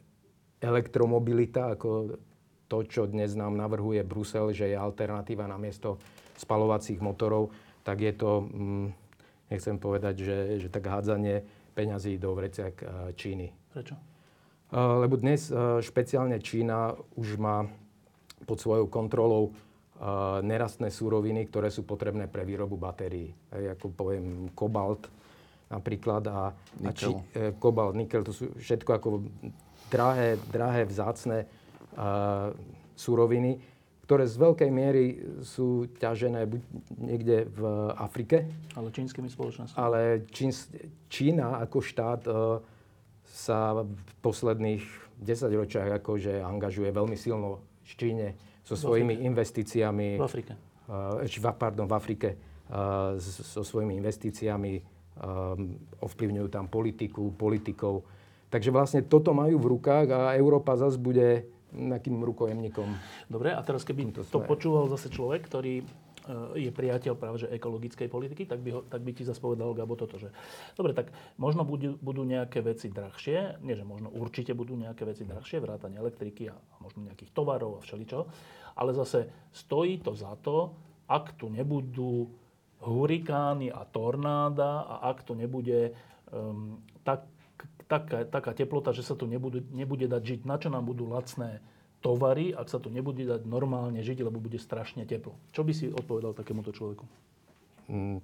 [0.57, 2.17] elektromobilita, ako
[2.65, 6.01] to, čo dnes nám navrhuje Brusel, že je alternatíva na miesto
[6.37, 7.51] spalovacích motorov,
[7.83, 8.87] tak je to, hm,
[9.51, 11.45] nechcem povedať, že, že tak hádzanie
[11.75, 12.79] peňazí do vreciak
[13.19, 13.51] Číny.
[13.75, 13.99] Prečo?
[14.71, 15.51] Lebo dnes
[15.83, 17.67] špeciálne Čína už má
[18.47, 19.51] pod svojou kontrolou
[20.39, 23.31] nerastné súroviny, ktoré sú potrebné pre výrobu batérií.
[23.51, 25.11] Ako poviem, kobalt
[25.69, 29.09] napríklad a, a či, e, kobalt, nikel, to sú všetko ako
[29.89, 31.45] drahé, drahé vzácne
[31.97, 32.49] uh,
[32.97, 33.57] súroviny,
[34.05, 35.05] ktoré z veľkej miery
[35.41, 36.61] sú ťažené buď
[37.01, 37.61] niekde v
[37.97, 38.45] Afrike.
[38.77, 39.81] Ale čínskymi spoločnosťami.
[39.81, 40.53] Ale Čín,
[41.09, 42.61] Čína ako štát uh,
[43.25, 44.85] sa v posledných
[45.25, 48.27] 10 ročiach akože angažuje veľmi silno v Číne
[48.61, 50.21] so svojimi investíciami.
[50.21, 50.53] V Afrike.
[50.85, 52.29] Uh, pardon, v Afrike.
[52.69, 54.77] Uh, so svojimi investíciami
[55.17, 58.05] um, ovplyvňujú tam politiku, politikov.
[58.53, 62.89] Takže vlastne toto majú v rukách a Európa zase bude nejakým rukojemníkom.
[63.27, 65.85] Dobre, a teraz keby to, to počúval zase človek, ktorý e,
[66.55, 69.99] je priateľ práve že ekologickej politiky, tak by, ho, tak by ti zase povedal Gabo
[69.99, 70.31] toto, že
[70.73, 75.27] dobre, tak možno budú, budú nejaké veci drahšie, nie že možno určite budú nejaké veci
[75.27, 78.19] drahšie, vrátanie elektriky a, možno nejakých tovarov a všeličo,
[78.79, 80.71] ale zase stojí to za to,
[81.05, 82.31] ak tu nebudú
[82.81, 85.93] hurikány a tornáda a ak to nebude
[86.29, 87.25] um, tak
[87.85, 90.39] taká, taká teplota, že sa tu nebude, nebude dať žiť.
[90.45, 91.61] Na čo nám budú lacné
[92.01, 95.33] tovary, ak sa tu nebude dať normálne žiť, lebo bude strašne teplo.
[95.53, 97.05] Čo by si odpovedal takémuto človeku?
[97.89, 98.21] Mm,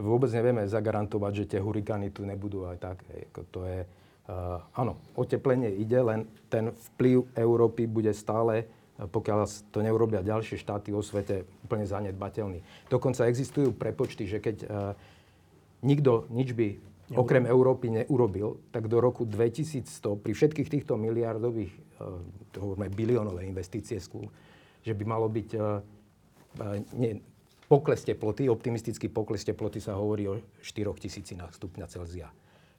[0.00, 2.96] vôbec nevieme zagarantovať, že tie hurikány tu nebudú aj tak.
[3.52, 10.22] To je, uh, áno, oteplenie ide, len ten vplyv Európy bude stále pokiaľ to neurobia
[10.22, 12.62] ďalšie štáty vo svete, úplne zanedbateľný.
[12.86, 14.94] Dokonca existujú prepočty, že keď uh,
[15.82, 16.78] nikto nič by
[17.14, 17.22] Neurobil.
[17.22, 21.80] okrem Európy neurobil, tak do roku 2100 pri všetkých týchto miliardových, e,
[22.50, 24.02] to hovoríme biliónové investície,
[24.82, 25.62] že by malo byť e, e,
[26.98, 27.22] nie,
[27.70, 32.28] pokles teploty, optimistický pokles teploty sa hovorí o 4 tisícinách stupňa Celzia.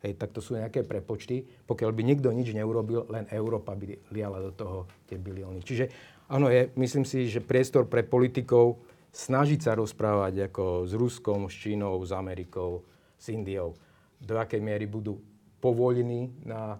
[0.03, 1.47] Hej, tak to sú nejaké prepočty.
[1.65, 4.77] Pokiaľ by nikto nič neurobil, len Európa by liala do toho
[5.09, 5.65] tie bilióny.
[5.65, 5.89] Čiže
[6.29, 8.77] áno, je, myslím si, že priestor pre politikov
[9.15, 12.85] snažiť sa rozprávať ako s Ruskom, s Čínou, s Amerikou,
[13.17, 13.73] s Indiou
[14.21, 15.19] do akej miery budú
[15.59, 16.77] povolení na,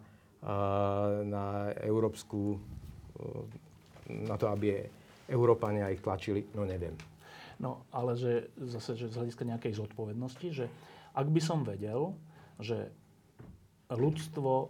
[1.26, 2.62] na európsku,
[4.06, 4.86] na to, aby
[5.26, 6.93] Európania ich tlačili, no neviem.
[7.58, 10.65] No, ale že zase že z hľadiska nejakej zodpovednosti, že
[11.15, 12.12] ak by som vedel,
[12.60, 12.91] že
[13.88, 14.67] ľudstvo e,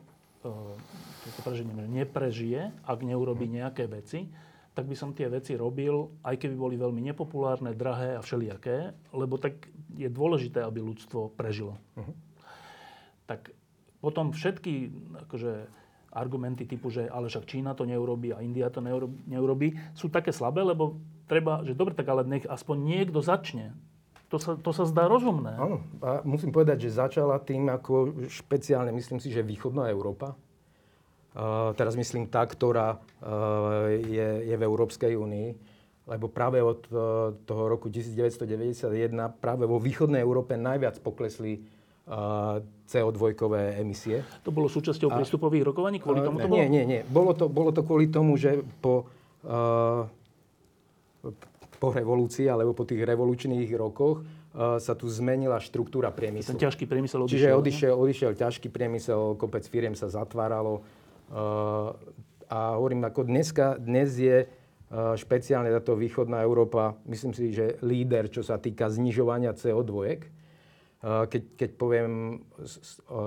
[1.41, 4.29] preženie, neprežije, ak neurobí nejaké veci,
[4.77, 9.41] tak by som tie veci robil, aj keby boli veľmi nepopulárne, drahé a všelijaké, lebo
[9.41, 9.65] tak
[9.97, 11.81] je dôležité, aby ľudstvo prežilo.
[11.97, 12.24] Uh-huh
[13.25, 13.53] tak
[13.99, 14.93] potom všetky
[15.25, 15.65] akože,
[16.15, 18.79] argumenty typu, že ale však Čína to neurobí a India to
[19.27, 20.95] neurobí, sú také slabé, lebo
[21.27, 23.75] treba, že dobre, tak ale nech aspoň niekto začne.
[24.31, 25.53] To sa, to sa zdá rozumné.
[25.59, 30.33] Áno, a musím povedať, že začala tým ako špeciálne, myslím si, že východná Európa.
[31.35, 35.49] Uh, teraz myslím tá, ktorá uh, je, je v Európskej únii,
[36.07, 39.11] lebo práve od uh, toho roku 1991
[39.43, 41.59] práve vo východnej Európe najviac poklesli
[42.85, 43.33] CO2
[43.81, 44.21] emisie.
[44.45, 45.97] To bolo súčasťou a, prístupových rokovaní?
[45.97, 46.61] Kvôli tomu to bolo?
[46.61, 47.01] Nie, nie, nie.
[47.09, 49.09] Bolo to, bolo to kvôli tomu, že po,
[49.41, 50.05] uh,
[51.81, 56.53] po revolúcii alebo po tých revolučných rokoch uh, sa tu zmenila štruktúra priemyslu.
[56.53, 57.41] Ten ťažký priemysel odišiel.
[57.41, 60.85] Čiže odišiel, odišiel ťažký priemysel, kopec firiem sa zatváralo.
[61.33, 61.97] Uh,
[62.45, 68.29] a hovorím, ako dneska, dnes je uh, špeciálne táto východná Európa, myslím si, že líder,
[68.29, 70.44] čo sa týka znižovania CO2
[71.05, 72.41] keď, keď poviem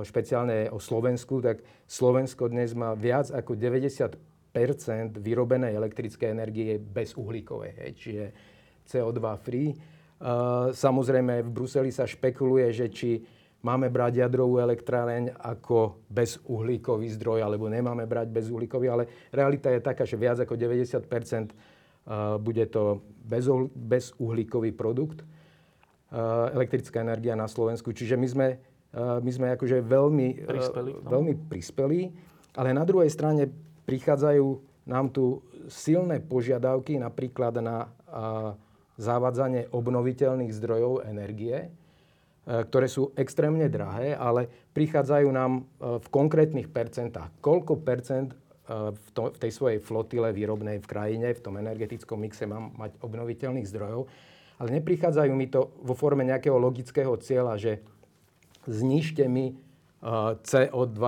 [0.02, 4.18] špeciálne o Slovensku, tak Slovensko dnes má viac ako 90%
[5.22, 8.24] vyrobenej elektrickej energie bezuhlíkovej, hej, čiže
[8.82, 9.70] CO2 free.
[10.74, 13.22] Samozrejme, v Bruseli sa špekuluje, že či
[13.62, 20.02] máme brať jadrovú elektráreň ako bezuhlíkový zdroj, alebo nemáme brať bezuhlíkový, ale realita je taká,
[20.02, 21.54] že viac ako 90%
[22.42, 23.06] bude to
[23.86, 25.22] bezuhlíkový produkt.
[26.08, 27.92] Eh, elektrická energia na Slovensku.
[27.92, 32.00] Čiže my sme, eh, my sme akože veľmi eh, prispeli, veľmi prispeli,
[32.56, 33.44] ale na druhej strane
[33.84, 34.46] prichádzajú
[34.88, 37.92] nám tu silné požiadavky napríklad na
[38.96, 41.68] zavádzanie obnoviteľných zdrojov energie,
[42.48, 47.28] ktoré sú extrémne drahé, ale prichádzajú nám v konkrétnych percentách.
[47.44, 48.32] Koľko percent
[48.64, 52.96] v, to, v tej svojej flotile výrobnej v krajine, v tom energetickom mixe mám mať
[53.04, 54.08] obnoviteľných zdrojov
[54.58, 57.72] ale neprichádzajú mi to vo forme nejakého logického cieľa, že
[58.66, 61.00] znižte mi uh, CO2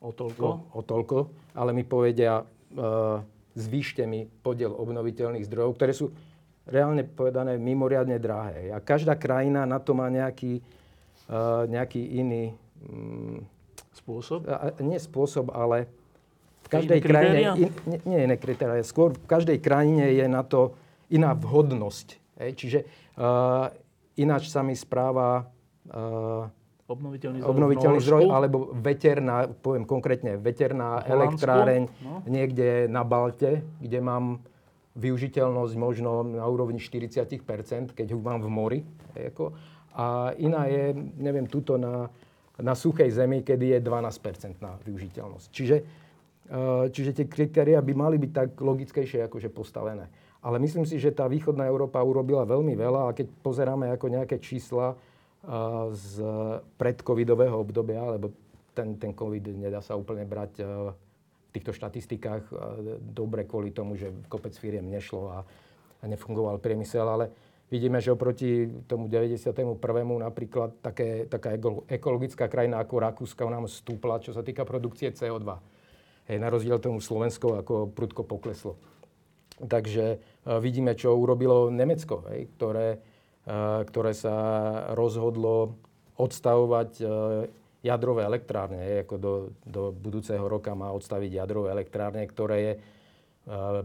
[0.00, 0.46] o toľko.
[0.72, 1.16] O, toľko,
[1.56, 3.20] ale mi povedia, uh,
[3.52, 6.08] zvýšte mi podiel obnoviteľných zdrojov, ktoré sú
[6.66, 8.72] reálne povedané mimoriadne drahé.
[8.72, 10.64] A každá krajina na to má nejaký,
[11.28, 12.56] uh, nejaký iný...
[12.88, 13.44] Um,
[13.96, 14.44] spôsob?
[14.84, 15.88] Nie spôsob, ale
[16.64, 17.38] v každej krajine...
[17.56, 18.84] In, nie, nie iné kritéria.
[18.84, 20.76] Skôr v každej krajine je na to
[21.08, 22.78] iná vhodnosť Hej, čiže
[23.16, 23.72] uh,
[24.20, 25.48] ináč sa mi správa
[25.88, 26.44] uh,
[26.86, 32.22] obnoviteľný zdroj, obnoviteľný zdroj alebo veterná, poviem konkrétne, veterná elektráreň no.
[32.28, 34.44] niekde na Balte, kde mám
[34.96, 38.80] využiteľnosť možno na úrovni 40%, keď ho mám v mori.
[39.12, 39.52] Ako.
[39.96, 42.08] A iná je, neviem, tuto na,
[42.56, 45.46] na suchej zemi, kedy je 12% na využiteľnosť.
[45.52, 50.08] Čiže, uh, čiže tie kritéria by mali byť tak logickejšie akože postavené.
[50.46, 54.38] Ale myslím si, že tá východná Európa urobila veľmi veľa a keď pozeráme ako nejaké
[54.38, 54.94] čísla
[55.90, 56.22] z
[56.78, 58.30] predcovidového obdobia, lebo
[58.70, 62.46] ten, ten COVID nedá sa úplne brať v týchto štatistikách
[63.00, 65.38] dobre kvôli tomu, že kopec firiem nešlo a,
[66.02, 67.26] a nefungoval priemysel, ale
[67.70, 69.50] vidíme, že oproti tomu 91.
[70.22, 71.58] napríklad také, taká
[71.90, 75.58] ekologická krajina ako Rakúska nám stúpla, čo sa týka produkcie CO2.
[76.26, 78.74] Hej, na rozdiel tomu Slovensko ako prudko pokleslo.
[79.56, 80.20] Takže
[80.62, 82.98] vidíme, čo urobilo Nemecko, hej, ktoré, e,
[83.86, 84.34] ktoré sa
[84.94, 85.74] rozhodlo
[86.16, 87.04] odstavovať e,
[87.82, 88.78] jadrové elektrárne.
[88.78, 89.34] Hej, ako do,
[89.66, 92.74] do budúceho roka má odstaviť jadrové elektrárne, ktoré je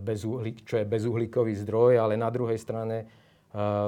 [0.01, 0.25] bez
[0.65, 3.05] čo je bezuhlíkový zdroj, ale na druhej strane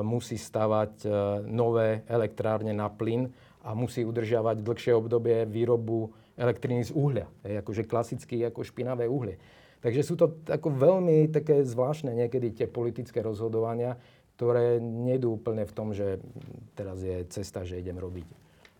[0.05, 1.09] musí stavať
[1.49, 3.25] nové elektrárne na plyn
[3.65, 7.25] a musí udržiavať dlhšie obdobie výrobu elektriny z uhlia.
[7.41, 9.41] Hej, akože klasicky ako špinavé uhlie.
[9.83, 13.99] Takže sú to ako veľmi také zvláštne niekedy tie politické rozhodovania,
[14.39, 16.23] ktoré nedú úplne v tom, že
[16.71, 18.23] teraz je cesta, že idem robiť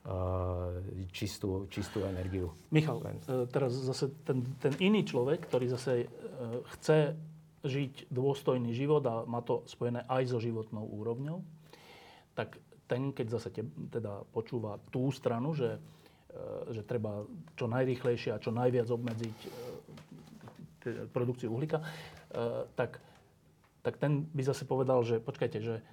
[0.08, 0.80] uh,
[1.12, 2.56] čistú, čistú energiu.
[2.72, 3.04] Michal.
[3.04, 7.20] Uh, teraz zase ten, ten iný človek, ktorý zase uh, chce
[7.68, 11.44] žiť dôstojný život a má to spojené aj so životnou úrovňou,
[12.36, 15.80] tak ten, keď zase te, teda počúva tú stranu, že,
[16.76, 17.24] že treba
[17.56, 19.38] čo najrýchlejšie a čo najviac obmedziť
[21.12, 21.86] produkciu uhlíka, e,
[22.76, 23.00] tak,
[23.82, 25.84] tak ten by zase povedal, že počkajte, že e,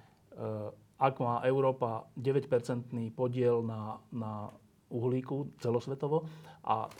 [1.01, 4.53] ak má Európa 9-percentný podiel na, na
[4.91, 6.27] uhlíku celosvetovo
[6.61, 6.91] a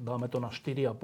[0.00, 0.96] dáme to na 4,5%,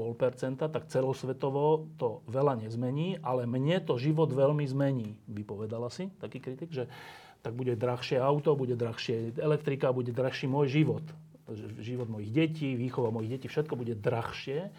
[0.57, 6.41] tak celosvetovo to veľa nezmení, ale mne to život veľmi zmení, by povedala si taký
[6.41, 6.89] kritik, že
[7.45, 11.05] tak bude drahšie auto, bude drahšie elektrika, bude drahší môj život.
[11.79, 14.73] Život mojich detí, výchova mojich detí, všetko bude drahšie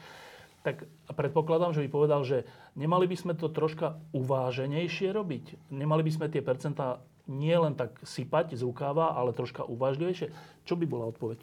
[0.67, 0.83] tak
[1.15, 2.43] predpokladám, že by povedal, že
[2.75, 5.71] nemali by sme to troška uváženejšie robiť.
[5.71, 6.99] Nemali by sme tie percentá
[7.31, 10.27] nie len tak sypať z rukáva, ale troška uvážlivejšie.
[10.67, 11.39] Čo by bola odpoveď?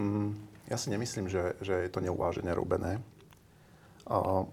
[0.00, 0.40] Mm,
[0.72, 3.04] ja si nemyslím, že, že je to neuvážene robené.
[4.08, 4.48] Uh,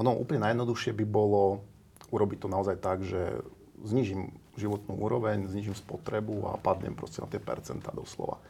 [0.00, 1.60] ono úplne najjednoduchšie by bolo
[2.08, 3.44] urobiť to naozaj tak, že
[3.84, 8.40] znižím životnú úroveň, znižím spotrebu a padnem proste na tie percentá doslova.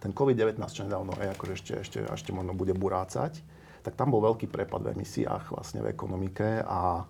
[0.00, 3.38] Ten COVID-19, čo nedávno je, akože ešte, ešte, ešte možno bude burácať,
[3.82, 7.04] tak tam bol veľký prepad v emisiách vlastne v ekonomike a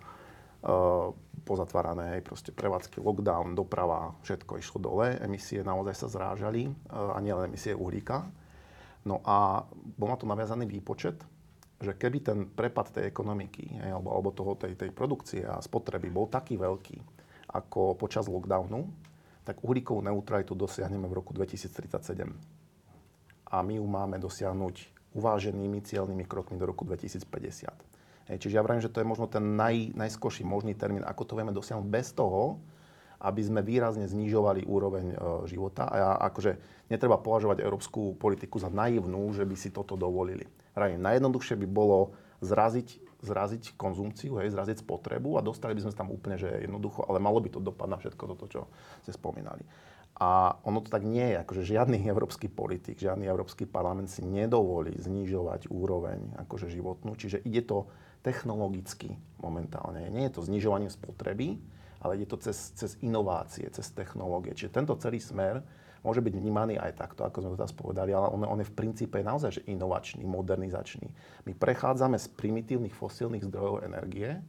[1.42, 7.50] pozatvárané, hej, proste prevádzky, lockdown, doprava, všetko išlo dole, emisie naozaj sa zrážali, a nielen
[7.50, 8.30] emisie uhlíka.
[9.02, 9.66] No a
[9.98, 11.18] bol na to naviazaný výpočet,
[11.82, 16.06] že keby ten prepad tej ekonomiky, hej, alebo, alebo toho, tej, tej produkcie a spotreby
[16.14, 17.02] bol taký veľký
[17.50, 18.86] ako počas lockdownu,
[19.42, 22.22] tak uhlíkovú neutralitu dosiahneme v roku 2037.
[23.50, 27.68] A my ju máme dosiahnuť uváženými cieľnými krokmi do roku 2050.
[28.30, 31.36] Hej, čiže ja vravím, že to je možno ten naj, najskorší možný termín, ako to
[31.36, 32.62] vieme dosiahnuť bez toho,
[33.22, 35.86] aby sme výrazne znižovali úroveň e, života.
[35.86, 36.58] A ja, akože
[36.90, 40.42] netreba považovať európsku politiku za naivnú, že by si toto dovolili.
[40.74, 46.10] Vravím, najjednoduchšie by bolo zraziť, zraziť konzumciu, hej, zraziť spotrebu a dostali by sme tam
[46.10, 48.60] úplne, že jednoducho, ale malo by to dopad na všetko toto, čo
[49.06, 49.62] ste spomínali.
[50.20, 54.92] A ono to tak nie je, akože žiadny európsky politik, žiadny európsky parlament si nedovolí
[54.98, 57.88] znižovať úroveň akože životnú, čiže ide to
[58.22, 60.06] technologicky momentálne.
[60.12, 61.58] Nie je to znižovanie spotreby,
[62.02, 64.54] ale ide to cez, cez inovácie, cez technológie.
[64.54, 65.62] Čiže tento celý smer
[66.02, 68.74] môže byť vnímaný aj takto, ako sme to teraz povedali, ale on, on je v
[68.74, 71.06] princípe naozaj že inovačný, modernizačný.
[71.46, 74.42] My prechádzame z primitívnych fosílnych zdrojov energie,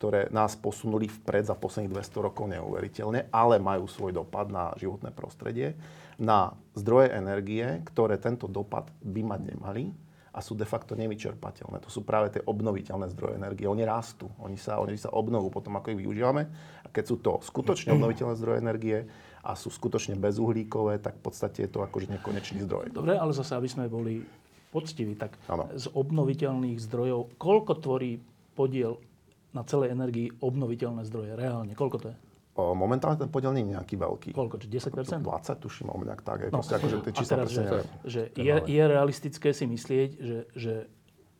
[0.00, 5.12] ktoré nás posunuli vpred za posledných 200 rokov neuveriteľne, ale majú svoj dopad na životné
[5.12, 5.76] prostredie,
[6.16, 9.92] na zdroje energie, ktoré tento dopad by mať nemali
[10.32, 11.84] a sú de facto nevyčerpateľné.
[11.84, 13.68] To sú práve tie obnoviteľné zdroje energie.
[13.68, 16.48] Oni rastú, oni sa, oni sa obnovujú potom, ako ich využívame.
[16.80, 18.98] A keď sú to skutočne obnoviteľné zdroje energie
[19.44, 22.88] a sú skutočne bezuhlíkové, tak v podstate je to akože nekonečný zdroj.
[22.88, 24.24] Dobre, ale zase, aby sme boli
[24.72, 25.68] poctiví, tak ano.
[25.76, 28.22] z obnoviteľných zdrojov, koľko tvorí
[28.56, 29.02] podiel
[29.50, 31.34] na celej energii obnoviteľné zdroje?
[31.34, 32.16] Reálne, koľko to je?
[32.60, 34.28] Momentálne ten podiel nie je nejaký veľký.
[34.36, 34.60] Koľko?
[34.60, 35.24] Či 10%?
[35.24, 36.50] 20 tuším, alebo nejak tak.
[36.50, 36.60] No.
[36.60, 37.64] Proste akože tie čísla teraz, že,
[38.04, 40.72] že je, je realistické si myslieť, že, že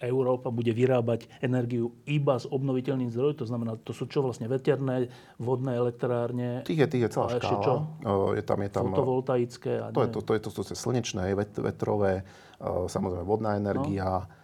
[0.01, 5.13] Európa bude vyrábať energiu iba z obnoviteľných zdrojov, to znamená, to sú čo vlastne veterné,
[5.37, 6.65] vodné elektrárne.
[6.65, 7.61] Tých je, tých je celá škála.
[7.61, 7.75] Čo?
[8.33, 9.73] Je tam, je tam, Fotovoltaické.
[9.77, 12.25] A to, je to, to, je to, je slnečné, vetrové,
[12.65, 14.25] samozrejme vodná energia.
[14.25, 14.40] No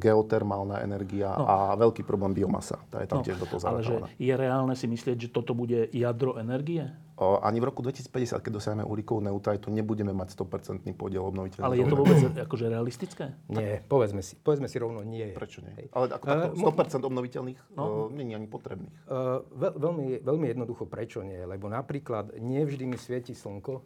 [0.00, 1.44] geotermálna energia no.
[1.44, 2.80] a veľký problém biomasa.
[2.88, 5.52] Tá je tam no, tiež do toho Ale že je reálne si myslieť, že toto
[5.52, 6.88] bude jadro energie?
[7.14, 11.68] Uh, ani v roku 2050, keď dosiahneme uhlíkovú neutralitu, nebudeme mať 100% podiel obnoviteľných.
[11.68, 13.36] Ale je to vôbec akože realistické?
[13.52, 15.34] Nie, povedzme si, povedzme si rovno, nie je.
[15.36, 15.76] Prečo nie?
[15.76, 15.86] Hej.
[15.92, 17.82] Ale ako takto, 100% obnoviteľných no.
[17.84, 18.96] uh, nie je ani potrebných.
[19.06, 21.38] Uh, veľ, veľmi, veľmi jednoducho, prečo nie?
[21.38, 23.84] Lebo napríklad nevždy mi svieti slnko,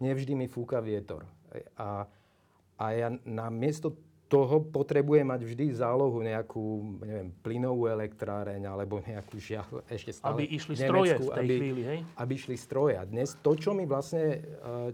[0.00, 1.28] nevždy mi fúka vietor.
[1.78, 2.10] A,
[2.74, 3.94] a ja na miesto
[4.34, 10.44] toho potrebuje mať vždy zálohu nejakú, neviem, plynovú elektráreň alebo nejakú žiaľ, ešte stále Aby
[10.50, 11.98] išli stroje v tej aby, chvíli, hej?
[12.18, 12.98] Aby išli stroje.
[12.98, 14.42] A dnes to, čo mi vlastne,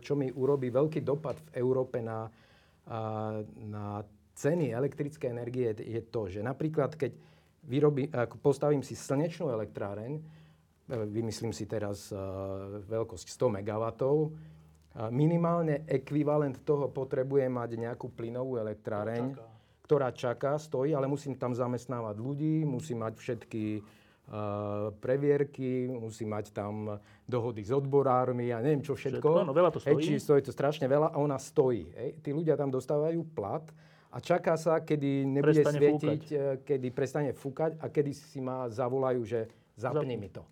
[0.04, 2.28] čo mi urobí veľký dopad v Európe na,
[3.64, 4.04] na
[4.36, 7.16] ceny elektrické energie, je to, že napríklad, keď
[7.64, 8.12] vyrobí,
[8.44, 10.20] postavím si slnečnú elektráreň,
[10.90, 12.12] vymyslím si teraz
[12.92, 13.84] veľkosť 100 MW,
[15.14, 19.46] minimálne ekvivalent toho potrebuje mať nejakú plynovú elektráreň, čaká.
[19.86, 23.64] ktorá čaká, stojí, ale musím tam zamestnávať ľudí, musím mať všetky
[25.02, 29.18] previerky, musí mať tam dohody s odborármi a neviem čo všetko.
[29.18, 29.98] Všetko, no veľa to stojí.
[29.98, 31.90] Hej, či stojí to strašne veľa a ona stojí.
[31.98, 32.10] Hej.
[32.22, 33.66] Tí ľudia tam dostávajú plat
[34.14, 36.38] a čaká sa, kedy nebude prestane svietiť, fúkať.
[36.38, 40.46] Eh, kedy prestane fúkať a kedy si ma zavolajú, že zapni mi to.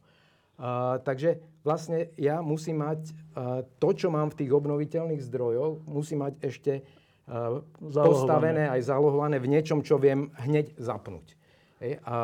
[0.59, 6.25] Uh, takže vlastne ja musím mať uh, to, čo mám v tých obnoviteľných zdrojoch, musím
[6.25, 11.37] mať ešte uh, postavené aj zálohované v niečom, čo viem hneď zapnúť.
[11.85, 12.01] Hej?
[12.09, 12.17] A,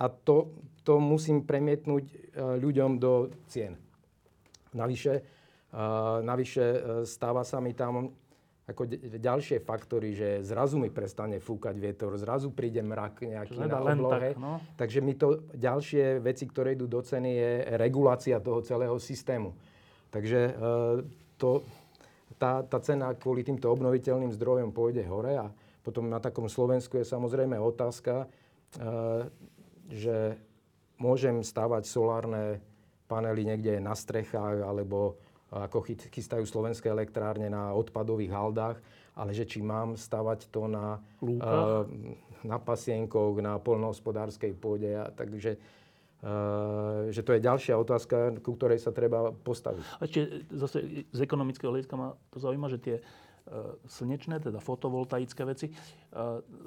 [0.00, 0.56] a to,
[0.88, 3.76] to musím premietnúť uh, ľuďom do cien.
[4.76, 5.24] Navyše,
[6.20, 6.64] navyše
[7.08, 8.12] stáva sa mi tam
[8.66, 8.82] ako
[9.22, 14.34] ďalšie faktory, že zrazu mi prestane fúkať vietor, zrazu príde mrak nejaký na oblohe.
[14.34, 14.58] Tak, no.
[14.74, 19.54] Takže mi to ďalšie veci, ktoré idú do ceny, je regulácia toho celého systému.
[20.10, 20.52] Takže e,
[21.38, 21.62] to,
[22.42, 25.46] tá, tá cena kvôli týmto obnoviteľným zdrojom pôjde hore a
[25.86, 28.26] potom na takom Slovensku je samozrejme otázka, e,
[29.94, 30.34] že
[30.98, 32.58] môžem stavať solárne
[33.06, 38.78] panely niekde na strechách alebo ako chystajú slovenské elektrárne na odpadových haldách,
[39.14, 41.86] ale že či mám stavať to na, uh,
[42.42, 44.90] na pasienkoch, na polnohospodárskej pôde.
[44.92, 45.56] A, takže
[46.26, 49.84] uh, že to je ďalšia otázka, ku ktorej sa treba postaviť.
[49.98, 52.96] A ešte zase z ekonomického hľadiska ma to zaujíma, že tie
[53.86, 55.70] slnečné, teda fotovoltaické veci.
[55.70, 55.72] E,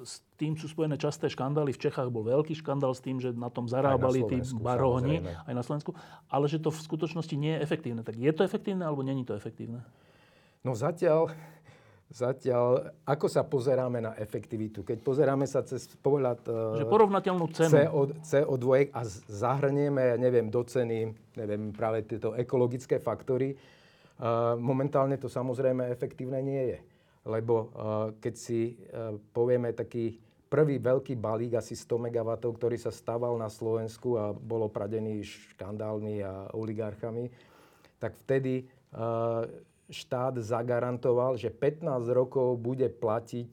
[0.00, 1.76] s tým sú spojené časté škandály.
[1.76, 5.62] V Čechách bol veľký škandál s tým, že na tom zarábali tí baróni, aj na
[5.64, 5.92] Slovensku,
[6.32, 8.00] ale že to v skutočnosti nie je efektívne.
[8.00, 9.84] Tak je to efektívne alebo není to efektívne?
[10.64, 11.32] No zatiaľ
[12.10, 14.82] Zatiaľ, ako sa pozeráme na efektivitu?
[14.82, 16.42] Keď pozeráme sa cez pohľad
[16.82, 17.70] Že porovnateľnú cenu.
[17.70, 21.06] CO, CO2 a zahrnieme, neviem, do ceny,
[21.38, 23.54] neviem, práve tieto ekologické faktory,
[24.60, 26.78] momentálne to samozrejme efektívne nie je.
[27.24, 27.72] Lebo
[28.20, 28.76] keď si
[29.32, 30.16] povieme taký
[30.50, 35.22] prvý veľký balík, asi 100 MW, ktorý sa staval na Slovensku a bol opradený
[35.54, 37.30] škandálmi a oligarchami,
[38.00, 38.66] tak vtedy
[39.90, 43.50] štát zagarantoval, že 15 rokov bude platiť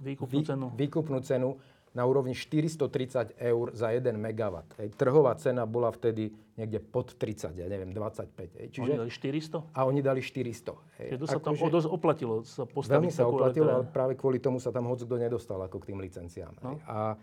[0.00, 0.66] Výkupnú cenu.
[0.72, 1.56] výkupnú cenu
[1.96, 4.54] na úrovni 430 eur za 1 MW.
[4.76, 4.88] Hej.
[5.00, 6.28] Trhová cena bola vtedy
[6.60, 8.36] niekde pod 30, ja neviem, 25.
[8.60, 8.66] Hej.
[8.68, 9.64] Čiže, Oni dali 400?
[9.72, 10.76] a oni dali 400.
[11.00, 11.08] Hej.
[11.08, 13.96] Čiže to sa tam Akože dosť oplatilo sa Veľmi sa oplatilo, ale elektrárnu.
[13.96, 16.52] práve kvôli tomu sa tam hoc kto nedostal ako k tým licenciám.
[16.60, 16.76] No.
[16.76, 16.84] Hej.
[16.84, 17.16] A,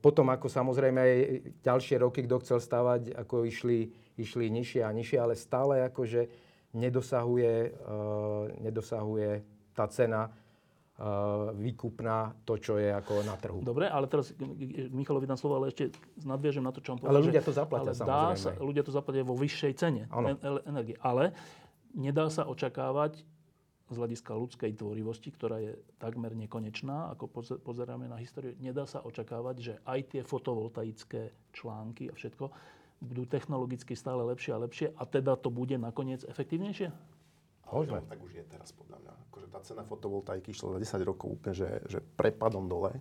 [0.00, 1.14] potom, ako samozrejme aj
[1.64, 6.28] ďalšie roky, kto chcel stavať, ako išli, išli nižšie a nižšie, ale stále akože
[6.76, 9.40] nedosahuje, uh, nedosahuje
[9.72, 10.28] tá cena
[11.56, 13.64] výkupná to, čo je ako na trhu.
[13.64, 15.88] Dobre, ale teraz k Michalovi dám slovo, ale ešte
[16.20, 17.16] nadviežem na to, čo on povedal.
[17.16, 18.24] Ale ľudia to zaplatia, ale dá.
[18.36, 20.04] Sa, ľudia to zaplatia vo vyššej cene
[20.68, 21.00] energie.
[21.00, 21.32] Ale
[21.96, 23.24] nedá sa očakávať
[23.90, 29.02] z hľadiska ľudskej tvorivosti, ktorá je takmer nekonečná, ako poze- pozeráme na históriu, nedá sa
[29.02, 32.54] očakávať, že aj tie fotovoltaické články a všetko
[33.02, 36.94] budú technologicky stále lepšie a lepšie a teda to bude nakoniec efektívnejšie?
[37.70, 38.02] Môžeme.
[38.04, 39.12] Tak už je teraz podľa mňa.
[39.26, 42.98] Akože tá cena fotovoltaiky išla za 10 rokov úplne, že, že prepadom dole.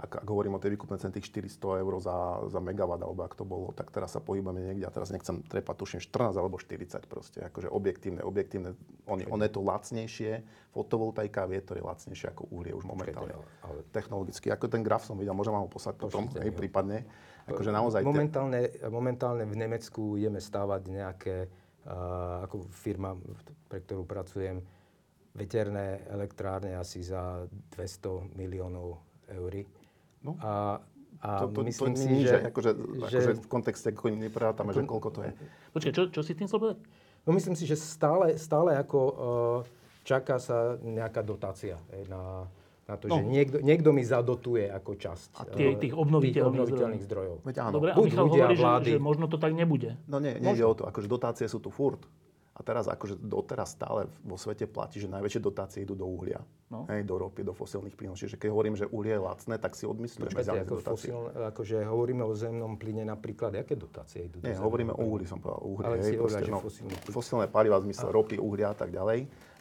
[0.00, 2.16] Ak, ak hovorím o tej výkupnej cene tých 400 eur za,
[2.48, 5.76] za megawatt, alebo ak to bolo, tak teraz sa pohybujeme niekde, a teraz nechcem trepať,
[5.76, 8.72] tuším 14 alebo 40 proste, akože objektívne, objektívne,
[9.04, 10.40] on, on je to lacnejšie,
[10.72, 13.36] fotovoltaika, vietor je lacnejšie ako uhlie už momentálne.
[13.36, 17.04] ale- ale- Technologicky, ako ten graf som videl, môžem vám ho poslať potom, hej, prípadne.
[17.44, 18.00] Akože naozaj...
[18.00, 21.59] te- Momentálne, momentálne v Nemecku ideme stávať nejaké, uh,
[22.44, 23.16] ako firma,
[23.68, 24.60] pre ktorú pracujem,
[25.32, 29.00] veterné elektrárne asi za 200 miliónov
[29.30, 29.52] eur.
[30.20, 30.36] No.
[30.42, 30.82] A,
[31.22, 34.74] a to, to, myslím to si, nie, že, akože, že, akože v kontexte ako neprátame,
[34.74, 35.32] že koľko to je.
[35.72, 36.78] Počkaj, čo, čo si tým chcel povedať?
[37.26, 39.14] no myslím si, že stále, stále ako uh,
[40.04, 42.48] čaká sa nejaká dotácia hej, na,
[42.90, 43.16] na to, No.
[43.16, 47.34] že niekto, niekto mi zadotuje ako časť A tie- eh, tých obnoviteľných obnoviteľných zdrojov.
[47.42, 47.72] Veď áno.
[47.72, 48.90] Dobre, a Buď Michal ľudia, hovorí, že, vlády.
[48.90, 49.94] že možno to tak nebude.
[50.04, 50.84] No nie, nejde o to.
[50.84, 52.02] Akože dotácie sú tu furt.
[52.50, 56.44] A teraz akože doteraz stále vo svete platí, že najväčšie dotácie idú do uhlia.
[56.68, 56.84] No.
[56.84, 58.20] Hej, do ropy, do fosílnych plynov.
[58.20, 61.08] Čiže keď hovorím, že uhlie je lacné, tak si odmyslíme Počkajte, ako dotácie.
[61.48, 64.38] akože hovoríme o zemnom plyne napríklad, aké dotácie idú?
[64.38, 65.62] do Nie, hovoríme o uhli, som povedal.
[65.64, 67.08] Uhlie, Ale hej, si hovorila, proste, že no.
[67.08, 69.18] Fosílne paliva v zmysle ropy, uhlia a tak ďalej.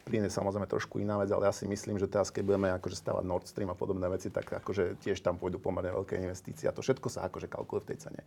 [0.09, 2.97] Plyn je samozrejme trošku iná vec, ale ja si myslím, že teraz, keď budeme akože
[2.97, 6.73] stavať Nord Stream a podobné veci, tak akože tiež tam pôjdu pomerne veľké investície a
[6.73, 8.21] to všetko sa akože kalkuluje v tej cene.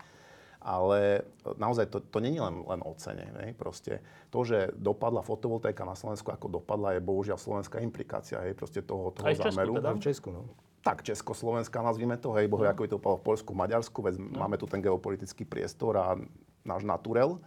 [0.62, 1.26] Ale
[1.58, 3.26] naozaj to, to je len, len o cene.
[3.34, 3.50] Ne?
[3.50, 3.98] Proste
[4.30, 8.54] to, že dopadla fotovoltaika na Slovensku ako dopadla, je bohužiaľ slovenská implikácia hej?
[8.54, 9.72] Proste toho, toho Aj v Česku zámeru.
[9.82, 9.90] teda?
[9.90, 10.46] V Česku, no.
[10.86, 14.54] Tak, Československá nazvime to, hej, bohu, ako by to dopadlo v Polsku, Maďarsku, veď máme
[14.54, 16.14] tu ten geopolitický priestor a
[16.62, 17.42] náš naturel.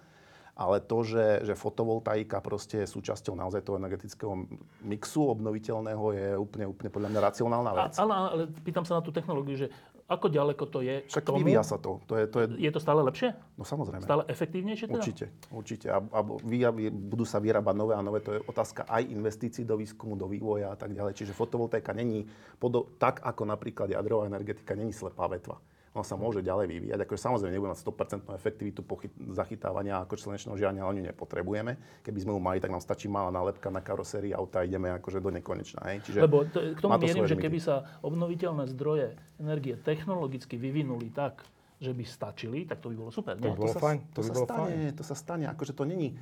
[0.55, 4.47] Ale to, že, že fotovoltaika proste je súčasťou naozaj toho energetického
[4.87, 7.99] mixu obnoviteľného, je úplne, úplne podľa mňa racionálna A, vec.
[7.99, 9.67] ale, ale pýtam sa na tú technológiu, že
[10.05, 11.41] ako ďaleko to je Však tomu?
[11.43, 11.99] vyvíja sa to.
[12.07, 13.35] To je, to je, Je to stále lepšie?
[13.57, 14.05] no samozrejme.
[14.05, 15.01] Stále efektívnejšie teda?
[15.01, 15.87] Určite, určite.
[15.91, 18.21] A, a vyja, budú sa vyrábať nové a nové.
[18.23, 21.19] To je otázka aj investícií do výskumu, do vývoja a tak ďalej.
[21.19, 22.23] Čiže fotovoltaika není,
[22.55, 25.57] podo, tak ako napríklad jadrová energetika, není slepá vetva.
[25.95, 26.99] Ona sa môže ďalej vyvíjať.
[27.07, 27.81] Akože samozrejme nebudeme mať
[28.27, 32.03] 100% efektivitu pochyt, zachytávania ako slnečného žiarenia, ale ju nepotrebujeme.
[32.03, 35.23] Keby sme ju mali, tak nám stačí malá nálepka na karosérii auta a ideme akože
[35.23, 35.87] do nekonečna.
[35.87, 36.03] Hej.
[36.03, 41.15] Čiže Lebo to, k tomu to mierim, že keby sa obnoviteľné zdroje energie technologicky vyvinuli
[41.15, 41.47] tak,
[41.79, 43.35] že by stačili, tak to by bolo super.
[43.35, 45.45] To by bolo sa, fajn, To, to by sa bolo stane, to sa stane.
[45.47, 46.15] Akože to není,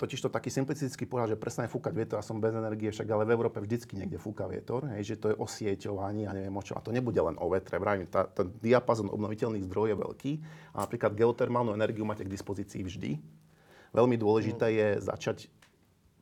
[0.00, 3.28] totiž to taký simplistický pohľad, že prestane fúkať vietor, ja som bez energie, však ale
[3.28, 6.64] v Európe vždycky niekde fúka vietor, hej, že to je o sieťovaní a neviem o
[6.64, 6.72] čo.
[6.76, 7.76] A to nebude len o vetre.
[7.76, 10.32] Vravím, tá, ten diapazon obnoviteľných zdrojov je veľký
[10.74, 13.20] a napríklad geotermálnu energiu máte k dispozícii vždy.
[13.94, 15.52] Veľmi dôležité je začať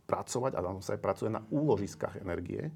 [0.04, 2.68] pracovať, a tam sa aj pracuje na úložiskách energie.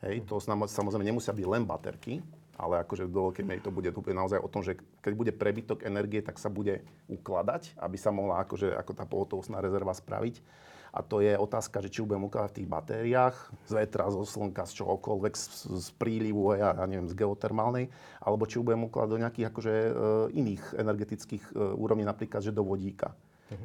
[0.00, 2.24] Hej, to samozrejme nemusia byť len baterky,
[2.60, 6.20] ale akože do veľkej miery to bude, naozaj o tom, že keď bude prebytok energie,
[6.20, 10.44] tak sa bude ukladať, aby sa mohla akože, ako tá pohotovostná rezerva spraviť.
[10.90, 13.36] A to je otázka, že či budem ukladať v tých batériách,
[13.70, 17.86] z vetra, zo slnka, z čohokoľvek, z, z prílivu, ja, ja neviem, z geotermálnej,
[18.18, 19.92] alebo či budem ukladať do nejakých akože, e,
[20.34, 23.14] iných energetických e, úrovní, napríklad, že do vodíka.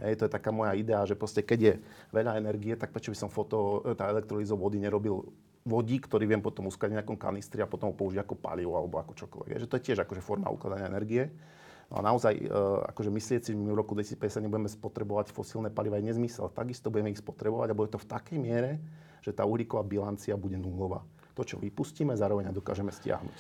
[0.02, 1.74] Hej, to je taká moja idea, že proste keď je
[2.10, 5.22] veľa energie, tak prečo by som foto, tá elektrolízou vody nerobil
[5.66, 9.02] vodík, ktorý viem potom uskladniť v nejakom kanistri a potom ho použiť ako palivo alebo
[9.02, 9.50] ako čokoľvek.
[9.50, 11.34] Je, Že to je tiež akože forma ukladania energie.
[11.90, 12.46] No a naozaj, e,
[12.94, 16.54] akože myslieť si, že my v roku 2050 nebudeme spotrebovať fosílne paliva je nezmysel.
[16.54, 18.78] Takisto budeme ich spotrebovať a bude to v takej miere,
[19.26, 21.02] že tá uhlíková bilancia bude nulová.
[21.34, 23.38] To, čo vypustíme, zároveň dokážeme stiahnuť.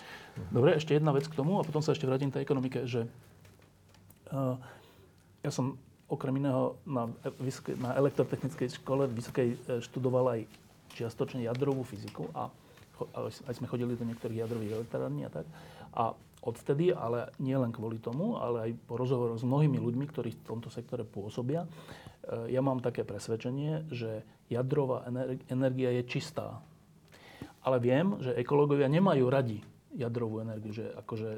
[0.52, 3.08] Dobre, ešte jedna vec k tomu a potom sa ešte vrátim k tej ekonomike, že
[4.36, 4.60] uh,
[5.40, 5.80] ja som
[6.12, 7.08] okrem iného na,
[7.40, 10.40] vysoké, na elektrotechnickej škole vysokej e, študoval aj
[10.96, 12.48] čiastočne jadrovú fyziku a
[13.52, 15.46] aj sme chodili do niektorých jadrových elektrární a tak.
[15.92, 16.16] A
[16.46, 20.46] odvtedy, ale nie len kvôli tomu, ale aj po rozhovoroch s mnohými ľuďmi, ktorí v
[20.48, 21.70] tomto sektore pôsobia, e,
[22.54, 25.04] ja mám také presvedčenie, že jadrová
[25.50, 26.62] energia je čistá.
[27.66, 29.60] Ale viem, že ekológovia nemajú radi
[29.98, 30.70] jadrovú energiu.
[30.70, 31.30] Že akože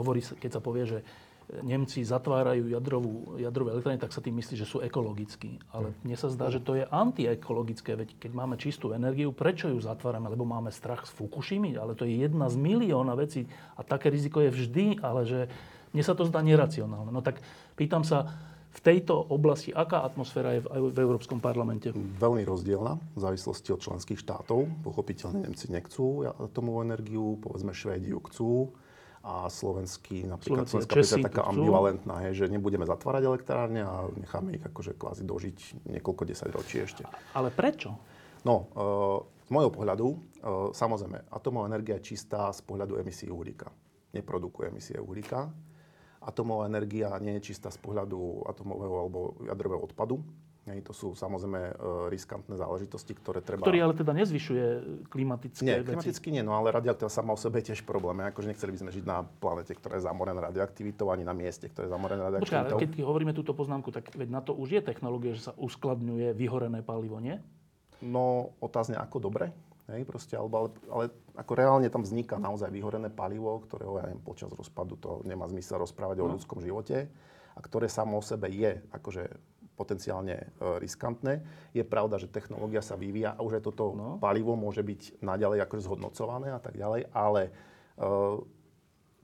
[0.00, 0.98] hovorí, keď sa povie, že
[1.44, 5.60] Nemci zatvárajú jadrovú, jadrové elektrárne, tak sa tým myslí, že sú ekologickí.
[5.76, 7.94] Ale mne sa zdá, že to je antiekologické.
[8.00, 10.32] Veď keď máme čistú energiu, prečo ju zatvárame?
[10.32, 13.44] Lebo máme strach z Fukushimy, ale to je jedna z milióna vecí.
[13.76, 15.40] A také riziko je vždy, ale že
[15.92, 17.12] mne sa to zdá neracionálne.
[17.12, 17.44] No tak
[17.76, 18.32] pýtam sa,
[18.74, 21.94] v tejto oblasti, aká atmosféra je v, v Európskom parlamente?
[21.94, 24.66] Veľmi rozdielna v závislosti od členských štátov.
[24.82, 28.50] Pochopiteľne Nemci nechcú atomovú energiu, povedzme Švédi ju chcú
[29.24, 34.64] a slovenský, napríklad Slovenská Česi, taká ambivalentná, hej, že nebudeme zatvárať elektrárne a necháme ich
[34.64, 37.08] akože kvázi dožiť niekoľko desať ročí ešte.
[37.32, 37.96] Ale prečo?
[38.44, 38.84] No, e,
[39.48, 40.16] z môjho pohľadu, e,
[40.76, 43.72] samozrejme, atomová energia je čistá z pohľadu emisí uhlíka.
[44.12, 45.48] Neprodukuje emisie uhlíka.
[46.20, 50.20] Atomová energia nie je čistá z pohľadu atomového alebo jadrového odpadu.
[50.64, 51.72] Hej, to sú samozrejme e,
[52.08, 53.68] riskantné záležitosti, ktoré treba...
[53.68, 54.64] Ktorý ale teda nezvyšuje
[55.12, 55.92] klimatické nie, veci.
[55.92, 58.24] klimaticky nie, no ale radioaktivita sama o sebe je tiež problém.
[58.24, 61.84] Akože nechceli by sme žiť na planete, ktorá je zamorená radioaktivitou, ani na mieste, ktoré
[61.84, 62.80] je zamorené radioaktivitou.
[62.80, 66.32] Počkaj, keď hovoríme túto poznámku, tak veď na to už je technológia, že sa uskladňuje
[66.32, 67.36] vyhorené palivo, nie?
[68.00, 69.52] No, otázne ako dobre.
[69.84, 71.04] Hej, proste, alebo, ale, ale
[71.36, 75.76] ako reálne tam vzniká naozaj vyhorené palivo, ktorého ja neviem, počas rozpadu to nemá zmysel
[75.76, 76.24] rozprávať no.
[76.24, 77.04] o ľudskom živote
[77.54, 79.28] a ktoré samo o sebe je akože
[79.74, 80.46] potenciálne e,
[80.78, 81.42] riskantné.
[81.74, 84.16] Je pravda, že technológia sa vyvíja a už aj toto no.
[84.22, 87.52] palivo môže byť naďalej akože zhodnocované a tak ďalej, ale e,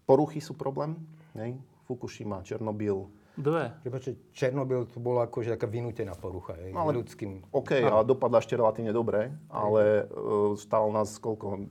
[0.05, 0.99] poruchy sú problém.
[1.39, 1.55] Nej?
[1.87, 3.07] Fukushima, Černobyl.
[3.39, 3.71] Dve.
[3.87, 7.47] Prepačte, Černobyl to bola akože taká vynútená porucha aj ale, ľudským.
[7.55, 11.71] OK, a dopadla ešte relatívne dobre, ale e, stalo nás koľko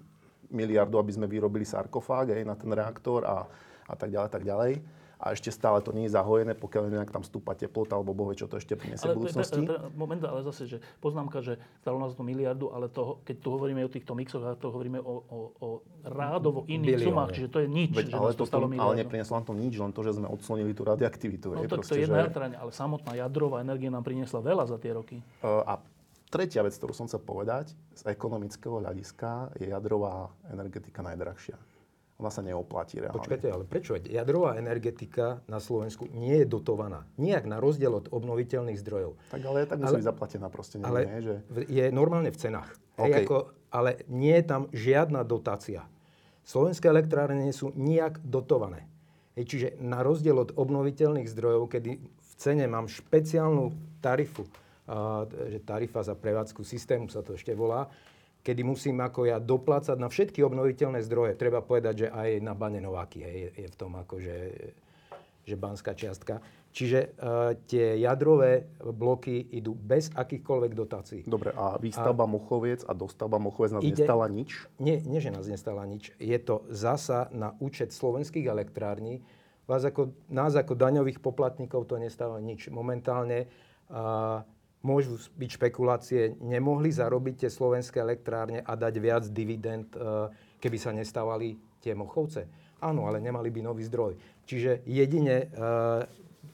[0.49, 3.45] miliardu, aby sme vyrobili sarkofág aj na ten reaktor a,
[3.86, 4.71] a tak ďalej, tak ďalej
[5.20, 8.47] a ešte stále to nie je zahojené, pokiaľ nejak tam stúpa teplota alebo bohe, čo
[8.47, 9.67] to ešte priniesie v budúcnosti.
[9.67, 13.47] Ale, moment, ale zase, že poznámka, že stalo nás to miliardu, ale to, keď tu
[13.51, 15.67] hovoríme o týchto mixoch, to hovoríme o, o, o
[16.07, 17.07] rádovo iných Bilióne.
[17.11, 18.95] sumách, čiže to je nič, Veď, že ale to, stalo miliardu.
[18.95, 21.45] Ale neprineslo nám to nič, len to, že sme odslonili tú radioaktivitu.
[21.51, 22.55] No to, proste, to je jedna že...
[22.55, 25.20] ale samotná jadrová energia nám priniesla veľa za tie roky.
[25.43, 25.84] Uh, a
[26.32, 31.59] tretia vec, ktorú som chcel povedať, z ekonomického hľadiska je jadrová energetika najdrahšia
[32.20, 33.15] ona sa neoplatí reálne.
[33.15, 33.95] Počkajte, ale prečo?
[33.95, 37.07] Jadrová energetika na Slovensku nie je dotovaná.
[37.15, 39.15] Nijak na rozdiel od obnoviteľných zdrojov.
[39.32, 40.84] Tak ale tak musí byť zaplatená proste.
[40.84, 41.36] Nie, ale nie, že...
[41.72, 42.76] je normálne v cenách.
[42.99, 43.07] Okay.
[43.07, 43.38] Hej, ako,
[43.72, 45.88] ale nie je tam žiadna dotácia.
[46.43, 48.84] Slovenské elektrárne nie sú nijak dotované.
[49.39, 53.72] Hej, čiže na rozdiel od obnoviteľných zdrojov, kedy v cene mám špeciálnu
[54.03, 54.43] tarifu,
[55.47, 57.88] že tarifa za prevádzku systému sa to ešte volá,
[58.43, 61.35] kedy musím ako ja doplácať na všetky obnoviteľné zdroje.
[61.35, 64.35] Treba povedať, že aj na Bane Nováky je, je v tom akože
[65.49, 66.45] že banská čiastka.
[66.69, 71.21] Čiže uh, tie jadrové bloky idú bez akýchkoľvek dotácií.
[71.25, 74.69] Dobre, a výstavba a Mochoviec a dostavba Mochoviec nás ide, nestala nič?
[74.77, 76.13] Nie, nie, že nás nestala nič.
[76.21, 79.25] Je to zasa na účet slovenských elektrární.
[79.65, 82.69] Vás ako, nás ako daňových poplatníkov to nestáva nič.
[82.69, 83.49] Momentálne
[83.89, 84.45] uh,
[84.80, 90.95] môžu byť špekulácie, nemohli zarobiť tie slovenské elektrárne a dať viac dividend, e, keby sa
[90.95, 92.47] nestávali tie mochovce.
[92.80, 94.15] Áno, ale nemali by nový zdroj.
[94.47, 95.47] Čiže jedine e,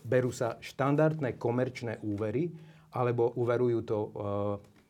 [0.02, 2.50] berú sa štandardné komerčné úvery,
[2.98, 4.10] alebo uverujú to e,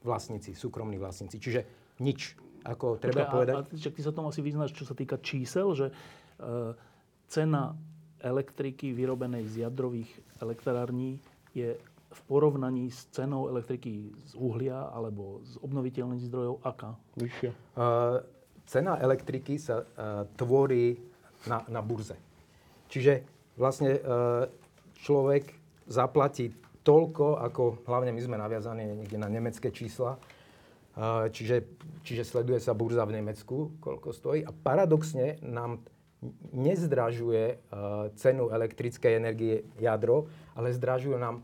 [0.08, 1.36] vlastníci, súkromní vlastníci.
[1.36, 1.62] Čiže
[2.00, 2.40] nič.
[2.66, 3.54] Ako treba Počkaj, povedať...
[3.54, 5.94] A, a ty sa tomu asi vyznáš, čo sa týka čísel, že
[7.30, 7.78] cena
[8.26, 10.10] elektriky vyrobenej z jadrových
[10.42, 11.22] elektrární
[11.54, 11.78] je
[12.16, 16.96] v porovnaní s cenou elektriky z uhlia alebo z obnoviteľných zdrojov aká?
[17.20, 17.52] Vyššia.
[17.76, 18.24] Uh,
[18.64, 20.96] cena elektriky sa uh, tvorí
[21.52, 22.16] na, na burze.
[22.88, 23.28] Čiže
[23.60, 24.48] vlastne uh,
[25.04, 25.52] človek
[25.92, 26.56] zaplatí
[26.88, 31.68] toľko, ako hlavne my sme naviazaní niekde na nemecké čísla, uh, čiže,
[32.08, 34.42] čiže sleduje sa burza v Nemecku, koľko stojí.
[34.48, 35.84] A paradoxne nám
[36.56, 41.44] nezdražuje uh, cenu elektrickej energie jadro, ale zdražujú nám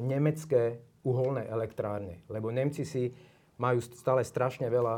[0.00, 2.22] nemecké uholné elektrárne.
[2.28, 3.10] Lebo Nemci si
[3.58, 4.94] majú stále strašne veľa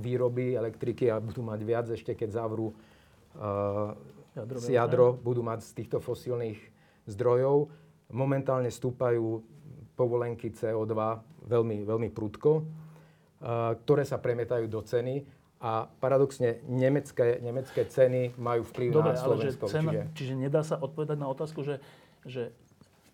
[0.00, 2.74] výroby elektriky a budú mať viac ešte, keď zavrú
[4.68, 6.58] jadro, budú mať z týchto fosílnych
[7.06, 7.70] zdrojov.
[8.10, 9.42] Momentálne stúpajú
[9.94, 10.94] povolenky CO2
[11.46, 12.64] veľmi, veľmi prudko.
[13.86, 15.24] ktoré sa premietajú do ceny
[15.60, 19.66] a paradoxne nemecké, nemecké ceny majú vplyv Dobre, na ale že Slovensko.
[19.68, 20.04] cena, čiže...
[20.16, 21.80] čiže nedá sa odpovedať na otázku, že,
[22.24, 22.52] že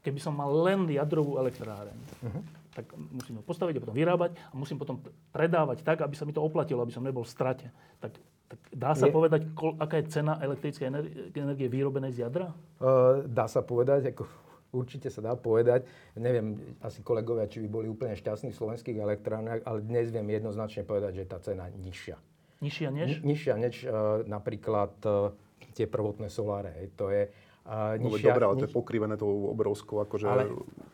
[0.07, 2.43] keby som mal len jadrovú elektráreň, uh-huh.
[2.71, 5.03] tak musím ju postaviť a potom vyrábať a musím potom
[5.35, 7.67] predávať tak, aby sa mi to oplatilo, aby som nebol v strate.
[7.99, 8.15] Tak,
[8.47, 12.55] tak dá sa Je- povedať, kol, aká je cena elektrickej ener- energie vyrobenej z jadra?
[12.79, 14.31] Uh, dá sa povedať, ako
[14.71, 15.91] určite sa dá povedať.
[16.15, 20.87] Neviem, asi kolegovia, či by boli úplne šťastní v slovenských elektrárnach, ale dnes viem jednoznačne
[20.87, 22.17] povedať, že je tá cena nižšia.
[22.63, 23.09] Nižšia než?
[23.19, 25.35] Ni- nižšia než uh, napríklad uh,
[25.75, 26.73] tie prvotné soláre.
[26.97, 27.29] To je
[27.67, 28.27] uh, No, nižšia...
[28.29, 30.47] dobre, ale to je niž- pokrivené tou obrovskou akože Ale-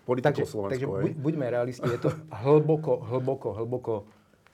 [0.03, 0.91] politikou takže, takže slovenskou.
[0.95, 1.20] buď, hej.
[1.20, 3.95] buďme realisti, je to hlboko, hlboko, hlboko,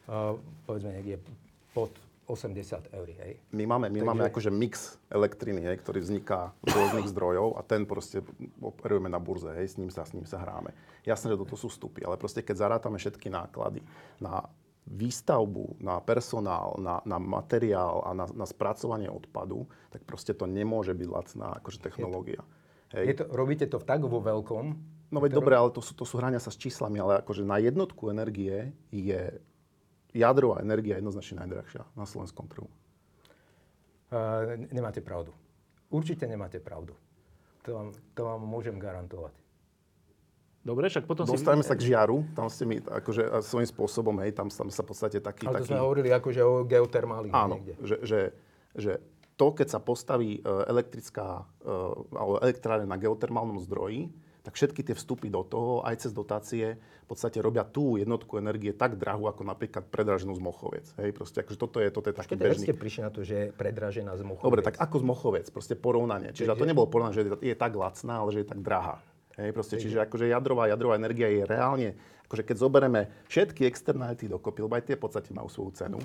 [0.05, 1.23] uh, povedzme niekde
[1.71, 1.89] pod
[2.27, 3.09] 80 eur.
[3.16, 3.41] Hej.
[3.51, 4.73] My máme, my máme Takže- akože mix
[5.09, 8.21] elektriny, hej, ktorý vzniká z rôznych zdrojov a ten proste
[8.59, 10.77] operujeme na burze, hej, s ním sa, s ním sa hráme.
[11.03, 13.81] Jasné, že toto sú vstupy, ale proste keď zarátame všetky náklady
[14.19, 14.45] na
[14.89, 20.97] výstavbu, na personál, na, na materiál a na, na spracovanie odpadu, tak proste to nemôže
[20.97, 22.41] byť lacná akože technológia.
[22.97, 23.20] Je Hej.
[23.20, 26.36] to, robíte to tak vo veľkom, No veď dobre, ale to sú, to sú hrania
[26.36, 29.41] sa s číslami, ale akože na jednotku energie je
[30.12, 32.68] jadrová energia jednoznačne najdrahšia na slovenskom trhu.
[34.09, 35.32] Uh, nemáte pravdu.
[35.89, 36.93] Určite nemáte pravdu.
[37.64, 39.32] To vám, to vám môžem garantovať.
[40.67, 41.71] Dobre, však potom Dostaneme si...
[41.71, 45.19] sa k žiaru, tam ste mi akože svojím spôsobom, hej, tam, tam sa v podstate
[45.23, 45.49] taký...
[45.49, 47.29] Ale to taký sme hovorili akože o geotermáli.
[47.33, 47.75] áno, niekde.
[47.87, 48.21] že, že,
[48.75, 48.93] že
[49.39, 51.73] to, keď sa postaví e, elektrická, e,
[52.11, 54.11] alebo elektráreň na geotermálnom zdroji,
[54.43, 58.73] tak všetky tie vstupy do toho, aj cez dotácie, v podstate robia tú jednotku energie
[58.73, 60.87] tak drahú, ako napríklad predraženú z Mochoviec.
[60.97, 62.69] Hej, proste akože toto je, toto je taký bežný...
[62.69, 64.49] ste prišli na to, že je predražená z Muchoviec?
[64.49, 66.33] Dobre, tak ako z Mochovec, proste porovnanie.
[66.33, 69.05] Čiže Takže- to nebolo porovnanie, že je, je tak lacná, ale že je tak drahá.
[69.39, 71.95] Hej, proste, čiže akože jadrová, jadrová energia je reálne,
[72.26, 76.03] akože keď zoberieme všetky externality dokopy, lebo aj tie v podstate majú svoju cenu,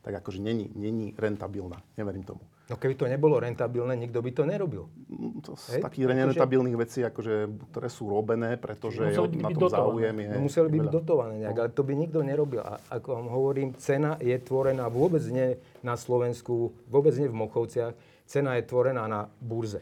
[0.00, 1.80] tak akože není, není rentabilná.
[1.96, 2.44] Neverím tomu.
[2.64, 4.88] No keby to nebolo rentabilné, nikto by to nerobil.
[5.06, 7.34] Mm, To z Hej, takých akože- rentabilných vecí, akože,
[7.68, 9.80] ktoré sú robené, pretože museli by na tom dotované.
[9.80, 12.60] záujem je No museli by byť dotované nejak, ale to by nikto nerobil.
[12.60, 16.52] A ako vám hovorím, cena je tvorená vôbec nie na Slovensku,
[16.86, 17.92] vôbec nie v Mochovciach,
[18.24, 19.80] cena je tvorená na burze.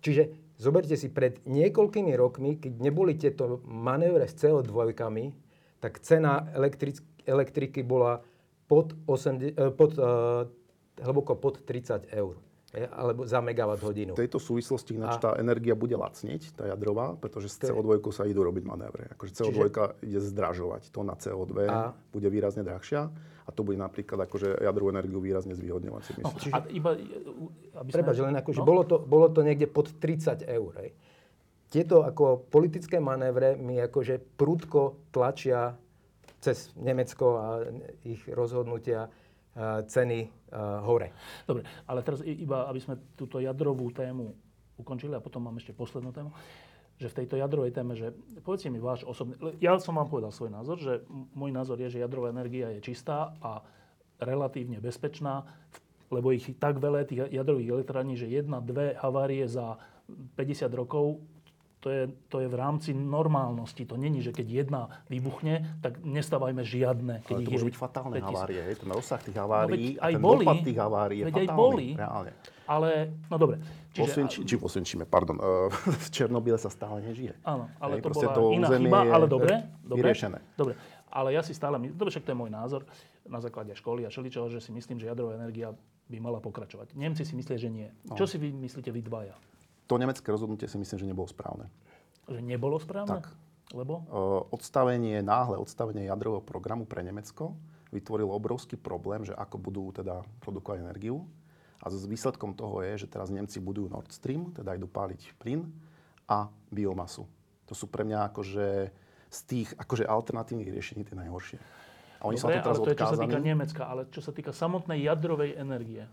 [0.00, 4.68] Čiže zoberte si, pred niekoľkými rokmi, keď neboli tieto manévre s CO2,
[5.80, 8.20] tak cena elektric- elektriky bola
[8.68, 10.04] pod, 80, eh, pod, eh,
[11.00, 12.36] hlboko pod 30 eur.
[12.70, 14.14] eh, alebo za megawatt hodinu.
[14.14, 18.14] V tejto súvislosti ináč tá energia bude lacnieť, tá jadrová, pretože z To je- CO2
[18.14, 19.10] sa idú robiť manévre.
[19.10, 19.66] Akože CO2
[20.06, 20.86] ide zdražovať.
[20.94, 23.10] To na CO2 A- bude výrazne drahšia
[23.50, 26.02] a to bude napríklad akože jadrovú energiu výrazne zvýhodňovať.
[26.06, 26.52] Si No, myslím.
[26.54, 26.90] a iba,
[27.82, 28.30] aby Prepač, sme...
[28.30, 28.66] len akože no?
[28.70, 30.70] bolo, to, bolo to niekde pod 30 eur.
[30.78, 30.94] Hej.
[31.66, 35.74] Tieto ako politické manévre mi akože prudko tlačia
[36.38, 37.46] cez Nemecko a
[38.06, 39.10] ich rozhodnutia
[39.58, 41.10] a ceny a, hore.
[41.42, 44.30] Dobre, ale teraz iba, aby sme túto jadrovú tému
[44.78, 46.30] ukončili a potom mám ešte poslednú tému,
[47.00, 48.12] že v tejto jadrovej téme, že
[48.44, 49.40] povedzte mi váš osobný...
[49.56, 51.00] Ja som vám povedal svoj názor, že
[51.32, 53.64] môj názor je, že jadrová energia je čistá a
[54.20, 55.48] relatívne bezpečná,
[56.12, 59.80] lebo ich tak veľa tých jadrových elektrární, že jedna, dve havárie za
[60.36, 61.24] 50 rokov
[61.80, 63.88] to je, to je v rámci normálnosti.
[63.88, 67.24] To není, že keď jedna vybuchne, tak nestávajme žiadne.
[67.24, 68.28] Keď Ale to môžu byť fatálne 5000.
[68.28, 68.60] havárie.
[68.60, 68.74] Hej.
[68.84, 70.44] Ten rozsah tých havárií veď a aj ten boli.
[70.44, 71.64] dopad tých havárií je Veď aj fatálny.
[71.64, 71.86] boli.
[71.96, 72.32] Reálne.
[72.70, 73.58] Ale, no dobre.
[73.90, 75.42] Posvienči, či posvienčíme, pardon.
[75.42, 75.66] Uh,
[76.06, 77.34] v Černobyle sa stále nežije.
[77.42, 79.98] Áno, ale Hej, to bola to iná chyba, ale dobre, dobre.
[79.98, 80.38] vyriešené.
[80.54, 80.78] Dobre,
[81.10, 82.86] ale ja si stále, dobre, však to je môj názor,
[83.26, 85.74] na základe školy a všeličoho, že si myslím, že jadrová energia
[86.06, 86.94] by mala pokračovať.
[86.94, 87.90] Nemci si myslia, že nie.
[88.06, 88.14] No.
[88.14, 89.34] Čo si vy myslíte vy dvaja?
[89.90, 91.66] To nemecké rozhodnutie si myslím, že nebolo správne.
[92.30, 93.18] Že nebolo správne?
[93.18, 93.34] Tak.
[93.74, 94.06] Lebo?
[94.06, 97.58] Uh, odstavenie, náhle odstavenie jadrového programu pre Nemecko
[97.90, 101.26] vytvorilo obrovský problém, že ako budú teda produkovať energiu.
[101.80, 105.64] A s výsledkom toho je, že teraz Nemci budujú Nord Stream, teda idú páliť plyn
[106.28, 107.24] a biomasu.
[107.66, 108.66] To sú pre mňa akože
[109.30, 111.58] z tých akože alternatívnych riešení tie najhoršie.
[112.20, 113.38] A oni sa Dobre, to teraz ale to je, čo sa týka.
[113.40, 116.04] Nemecka, ale čo sa týka samotnej jadrovej energie.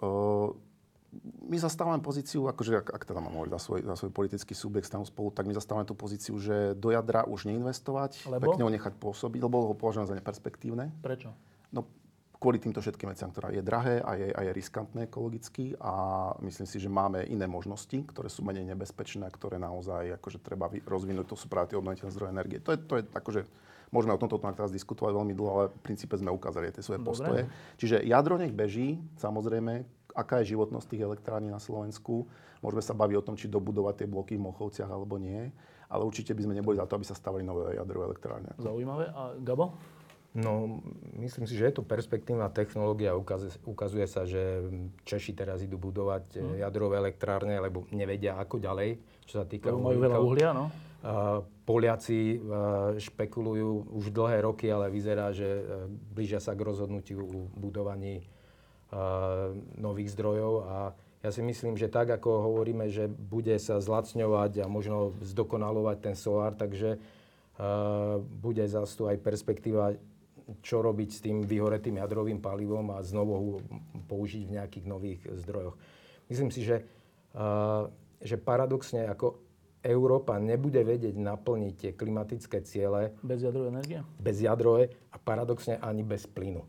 [0.00, 0.56] Uh,
[1.44, 4.88] my zastávame pozíciu, akože ak, ak teda mám hovoriť za svoj, za svoj politický subjekt
[4.88, 8.50] stanu spolu, tak my zastávame tú pozíciu, že do jadra už neinvestovať, Lebo?
[8.50, 10.90] pekne ho nechať pôsobiť, lebo ho považujem za neperspektívne.
[11.04, 11.30] Prečo?
[11.70, 11.86] No,
[12.38, 15.92] kvôli týmto všetkým veciam, ktorá je drahé a je, a je riskantné ekologicky a
[16.44, 20.68] myslím si, že máme iné možnosti, ktoré sú menej nebezpečné a ktoré naozaj akože treba
[20.84, 21.32] rozvinúť.
[21.32, 22.58] To sú práve tie obnoviteľné zdroje energie.
[22.60, 23.40] To je, to je akože,
[23.94, 27.08] môžeme o tomto teraz diskutovať veľmi dlho, ale v princípe sme ukázali tie svoje Dobre.
[27.08, 27.42] postoje.
[27.80, 32.26] Čiže jadro nech beží, samozrejme, aká je životnosť tých elektrární na Slovensku.
[32.62, 35.50] Môžeme sa baviť o tom, či dobudovať tie bloky v Mochovciach alebo nie.
[35.90, 38.50] Ale určite by sme neboli za to, aby sa stavali nové jadrové elektrárne.
[38.56, 39.12] Zaujímavé.
[39.12, 39.76] A Gabo?
[40.34, 40.82] No,
[41.14, 43.14] myslím si, že je to perspektívna technológia.
[43.14, 44.66] Ukazuje, ukazuje sa, že
[45.06, 46.54] Češi teraz idú budovať hmm.
[46.58, 48.98] jadrové elektrárne, lebo nevedia ako ďalej,
[49.30, 50.74] čo sa týka Majú veľa uhlia, no?
[51.62, 52.40] Poliaci
[52.98, 55.62] špekulujú už dlhé roky, ale vyzerá, že e,
[56.16, 58.24] blížia sa k rozhodnutiu u budovaní
[59.74, 60.76] nových zdrojov a
[61.24, 66.14] ja si myslím, že tak, ako hovoríme, že bude sa zlacňovať a možno zdokonalovať ten
[66.14, 67.02] solár, takže
[68.38, 69.98] bude zase tu aj perspektíva,
[70.60, 73.44] čo robiť s tým vyhoretým jadrovým palivom a znovu ho
[74.08, 75.76] použiť v nejakých nových zdrojoch.
[76.28, 76.84] Myslím si, že,
[77.36, 77.88] uh,
[78.20, 79.40] že paradoxne ako
[79.84, 83.12] Európa nebude vedieť naplniť tie klimatické ciele.
[83.20, 84.00] Bez jadrovej energie?
[84.16, 86.64] Bez jadrovej a paradoxne ani bez plynu.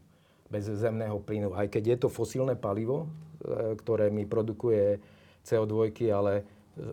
[0.51, 1.55] Bez zemného plynu.
[1.55, 3.07] Aj keď je to fosílne palivo,
[3.45, 4.97] E, ktoré mi produkuje
[5.45, 6.33] CO2, ale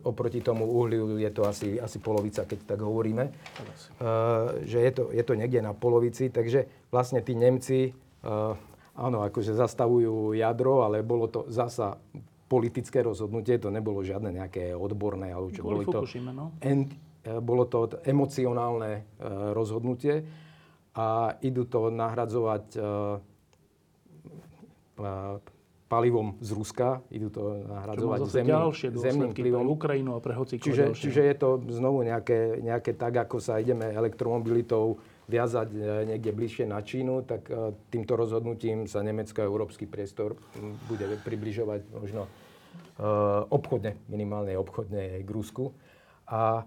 [0.03, 3.25] oproti tomu uhliu je to asi, asi polovica, keď tak hovoríme.
[3.99, 8.55] Uh, že je to, je to niekde na polovici, takže vlastne tí Nemci, uh,
[8.95, 11.99] áno, akože zastavujú jadro, ale bolo to zasa
[12.47, 16.53] politické rozhodnutie, to nebolo žiadne nejaké odborné, ale čo bolo to, no?
[16.61, 16.93] en,
[17.41, 19.09] bolo to emocionálne
[19.57, 20.21] rozhodnutie
[20.93, 22.77] a idú to nahradzovať
[25.93, 31.21] palivom z Ruska, idú to nahradzovať zemným, ďalšie zemným pre Ukrajinu a pre čiže, čiže
[31.21, 34.97] je to znovu nejaké, nejaké tak, ako sa ideme elektromobilitou
[35.29, 35.79] viazať e,
[36.09, 40.33] niekde bližšie na Čínu, tak e, týmto rozhodnutím sa Nemecko a európsky priestor
[40.89, 42.31] bude približovať možno e,
[43.53, 45.77] obchodne, minimálne obchodne k Rusku.
[46.25, 46.65] A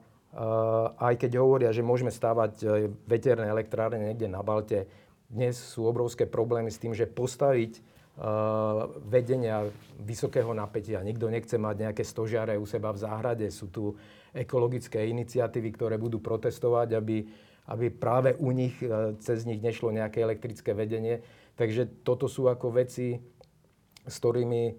[0.99, 2.59] aj keď hovoria, že môžeme stávať
[3.07, 4.83] veterné elektrárne niekde na Balte,
[5.31, 7.94] dnes sú obrovské problémy s tým, že postaviť
[9.11, 9.67] vedenia
[9.99, 11.03] vysokého napätia.
[11.03, 13.47] Nikto nechce mať nejaké stožiare u seba v záhrade.
[13.51, 13.91] Sú tu
[14.31, 17.27] ekologické iniciatívy, ktoré budú protestovať, aby,
[17.71, 21.23] aby práve u nich, e, cez nich nešlo nejaké elektrické vedenie.
[21.55, 23.19] Takže toto sú ako veci,
[24.03, 24.73] s ktorými, e,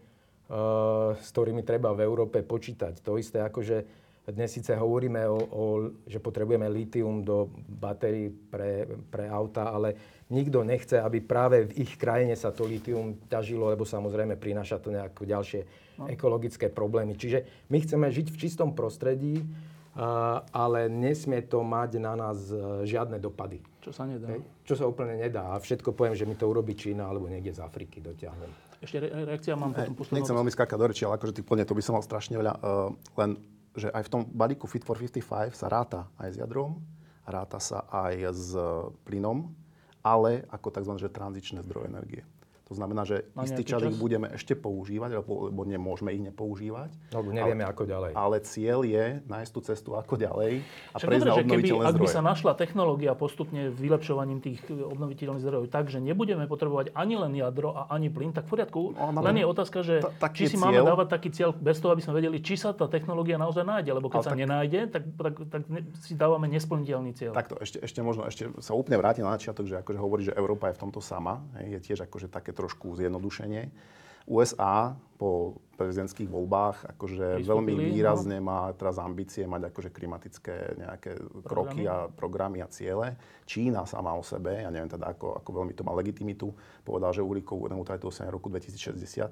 [1.16, 3.00] s ktorými treba v Európe počítať.
[3.04, 3.84] To isté ako, že
[4.26, 5.64] dnes síce hovoríme, o, o,
[6.08, 11.94] že potrebujeme litium do batérií pre, pre auta, ale nikto nechce, aby práve v ich
[11.94, 15.60] krajine sa to litium ťažilo, lebo samozrejme prináša to nejaké ďalšie
[16.02, 16.10] no.
[16.10, 17.14] ekologické problémy.
[17.14, 19.46] Čiže my chceme žiť v čistom prostredí,
[20.52, 23.64] ale nesmie to mať na nás e, žiadne dopady.
[23.80, 24.28] Čo sa nedá.
[24.68, 25.56] Čo sa úplne nedá.
[25.56, 28.52] A všetko poviem, že mi to urobí Čína alebo niekde z Afriky dotiahnem.
[28.76, 30.20] Ešte re- reakcia mám potom poslednú.
[30.20, 32.60] Nechcem veľmi skákať do reči, ale akože tých plne to by som mal strašne veľa.
[32.60, 33.40] Uh, len
[33.76, 36.80] že aj v tom balíku Fit for 55 sa ráta aj s jadrom,
[37.28, 38.56] ráta sa aj s
[39.04, 39.52] plynom,
[40.06, 40.92] ale ako tzv.
[41.02, 42.22] Že tranzičné zdroje energie.
[42.66, 47.14] To znamená, že Na istý čas ich budeme ešte používať, lebo, lebo nemôžeme ich nepoužívať.
[47.14, 48.10] Lebo nevieme, ale, ako ďalej.
[48.18, 51.94] Ale cieľ je nájsť tú cestu ako ďalej a Však prejsť dobre, na obnoviteľné zdroje.
[51.94, 57.14] Ak by sa našla technológia postupne vylepšovaním tých obnoviteľných zdrojov tak, že nebudeme potrebovať ani
[57.14, 58.98] len jadro a ani plyn, tak v poriadku.
[58.98, 61.94] No, len je otázka, že ta, či si cieľ, máme dávať taký cieľ bez toho,
[61.94, 63.94] aby sme vedeli, či sa tá technológia naozaj nájde.
[63.94, 65.62] Lebo keď sa tak, nenájde, tak, tak, tak
[66.02, 67.30] si dávame nesplniteľný cieľ.
[67.30, 70.74] Takto, ešte, ešte možno ešte sa úplne vrátim na začiatok, že akože hovorí, že Európa
[70.74, 71.46] je v tomto sama.
[71.62, 73.68] je tiež akože také trošku zjednodušenie.
[74.26, 77.82] USA po prezidentských voľbách akože veľmi no.
[77.92, 81.44] výrazne má teraz ambície mať akože klimatické nejaké programy.
[81.46, 83.14] kroky a programy a ciele.
[83.44, 86.50] Čína sama o sebe, ja neviem teda ako, ako veľmi to má legitimitu,
[86.82, 89.30] povedal, že uhlíkovú neutralitu dosiahne roku 2060,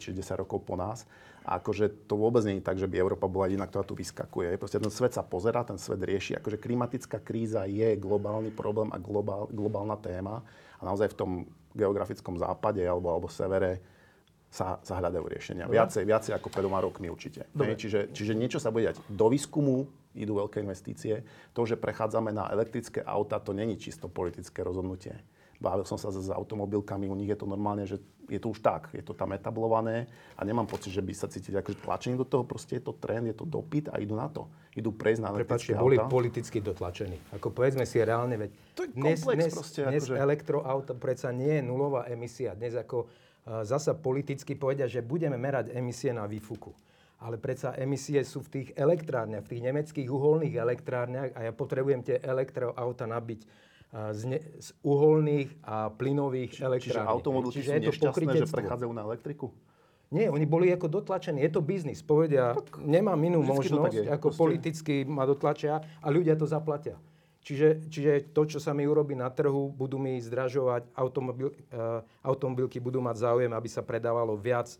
[0.00, 1.04] čiže 10 rokov po nás.
[1.46, 4.58] A akože to vôbec nie je tak, že by Európa bola jediná, ktorá tu vyskakuje.
[4.58, 6.34] Proste ten svet sa pozera, ten svet rieši.
[6.34, 10.42] Akože klimatická kríza je globálny problém a globál, globálna téma.
[10.78, 11.30] A naozaj v tom
[11.76, 13.84] geografickom západe alebo, alebo severe
[14.48, 15.68] sa, sa hľadajú riešenia.
[15.68, 17.52] Viacej, viacej ako pred dvoma rokmi určite.
[17.52, 18.96] Hej, čiže, čiže niečo sa bude dať.
[19.12, 19.84] Do výskumu
[20.16, 21.20] idú veľké investície.
[21.52, 25.12] To, že prechádzame na elektrické auta, to není čisto politické rozhodnutie.
[25.56, 27.96] Bavil som sa s automobilkami, u nich je to normálne, že
[28.26, 31.56] je to už tak, je to tam etablované a nemám pocit, že by sa cítili
[31.56, 34.50] akože tlačení do toho, proste je to trend, je to dopyt a idú na to.
[34.74, 37.16] Idú prejsť na Prepačte, boli politicky dotlačení.
[37.32, 40.20] Ako povedzme si reálne, veď to je dnes, dnes, proste, dnes akože...
[40.20, 42.52] elektroauto predsa nie je nulová emisia.
[42.52, 46.74] Dnes ako uh, zasa politicky povedia, že budeme merať emisie na výfuku.
[47.16, 52.04] Ale predsa emisie sú v tých elektrárniach, v tých nemeckých uholných elektrárniach a ja potrebujem
[52.04, 53.65] tie elektroauta nabiť
[54.12, 57.00] z, ne, z uholných a plynových Či, elektrární.
[57.00, 59.48] Čiže automobilky sú nešťastné, že prechádzajú na elektriku?
[60.14, 61.42] Nie, oni boli ako dotlačení.
[61.42, 61.98] Je to biznis.
[61.98, 64.38] Povedia, tak, nemám inú možnosť, je, ako proste.
[64.38, 66.94] politicky ma dotlačia a ľudia to zaplatia.
[67.42, 72.82] Čiže, čiže to, čo sa mi urobí na trhu, budú mi zdražovať, automobil, uh, automobilky
[72.82, 74.74] budú mať záujem, aby sa predávalo viac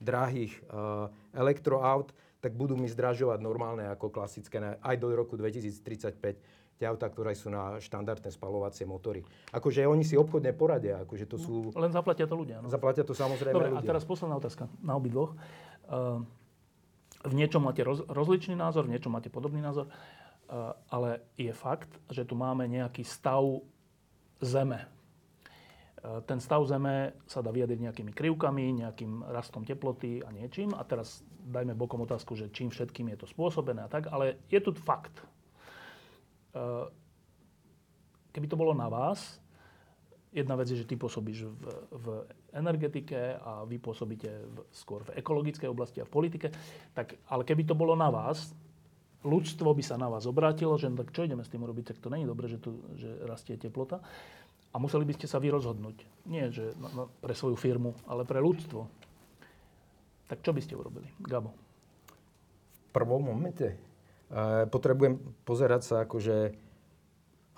[0.00, 2.12] drahých uh, elektroaut.
[2.40, 6.40] tak budú mi zdražovať normálne ako klasické aj do roku 2035
[6.80, 9.20] tie autá, ktoré sú na štandardné spalovacie motory.
[9.52, 11.76] Akože oni si obchodne poradia, akože to sú...
[11.76, 12.64] No, len zaplatia to ľudia.
[12.64, 12.72] No.
[12.72, 13.84] Zaplatia to samozrejme Dobre, ľudia.
[13.84, 15.36] a teraz posledná otázka na obidvoch.
[15.84, 16.24] Uh,
[17.20, 21.92] v niečom máte roz, rozličný názor, v niečom máte podobný názor, uh, ale je fakt,
[22.08, 23.44] že tu máme nejaký stav
[24.40, 24.88] Zeme.
[26.00, 30.72] Uh, ten stav Zeme sa dá vyjadriť nejakými krivkami, nejakým rastom teploty a niečím.
[30.72, 34.64] A teraz dajme bokom otázku, že čím všetkým je to spôsobené a tak, ale je
[34.64, 35.20] tu fakt.
[36.50, 36.90] Uh,
[38.34, 39.40] keby to bolo na vás,
[40.30, 42.06] jedna vec je, že ty pôsobíš v, v
[42.54, 46.54] energetike a vy pôsobíte v, skôr v ekologickej oblasti a v politike,
[46.94, 48.54] tak, ale keby to bolo na vás,
[49.26, 51.98] ľudstvo by sa na vás obrátilo, že no, tak čo ideme s tým robiť, tak
[51.98, 54.00] to není dobre, že, tu, že rastie teplota.
[54.70, 56.06] A museli by ste sa vy rozhodnúť.
[56.30, 58.86] Nie že no, no, pre svoju firmu, ale pre ľudstvo.
[60.30, 61.10] Tak čo by ste urobili?
[61.18, 61.50] Gabo.
[62.86, 63.89] V prvom momente?
[64.30, 66.54] E, potrebujem pozerať sa akože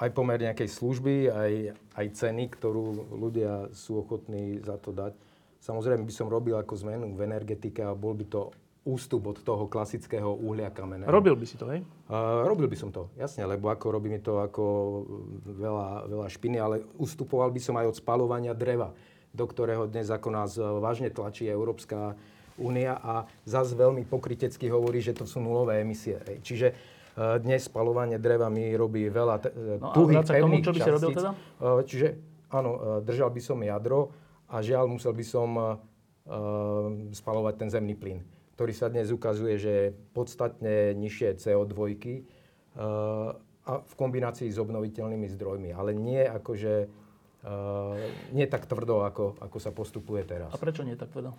[0.02, 1.52] aj pomer nejakej služby, aj,
[1.94, 5.14] aj ceny, ktorú ľudia sú ochotní za to dať.
[5.62, 8.50] Samozrejme by som robil ako zmenu v energetike a bol by to
[8.82, 11.06] ústup od toho klasického uhlia kamenného.
[11.06, 11.86] Robil by si to, hej?
[12.10, 14.64] Uh, robil by som to, jasne, lebo ako robí mi to ako
[15.46, 18.90] veľa, veľa špiny, ale ustupoval by som aj od spalovania dreva,
[19.30, 22.18] do ktorého dnes ako nás vážne tlačí Európska
[22.60, 26.20] únia a zase veľmi pokrytecky hovorí, že to sú nulové emisie.
[26.42, 26.72] Čiže
[27.12, 30.80] Eh, dnes spalovanie dreva mi robí veľa t- eh, no, tuhých, pevných tomu, čo by
[30.80, 31.30] si robil teda?
[31.36, 32.06] Eh, čiže
[32.48, 34.08] áno, držal by som jadro
[34.48, 35.80] a žiaľ musel by som
[37.10, 38.22] spalovať ten zemný plyn,
[38.54, 41.98] ktorý sa dnes ukazuje, že je podstatne nižšie CO2
[43.66, 46.86] a v kombinácii s obnoviteľnými zdrojmi, ale nie akože
[48.36, 50.54] nie tak tvrdo, ako, ako sa postupuje teraz.
[50.54, 51.34] A prečo nie tak tvrdo?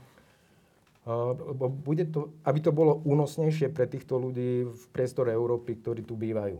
[1.84, 6.60] Bude to, aby to bolo únosnejšie pre týchto ľudí v priestore Európy, ktorí tu bývajú.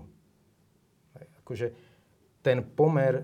[1.44, 1.72] Akože
[2.44, 3.24] ten pomer,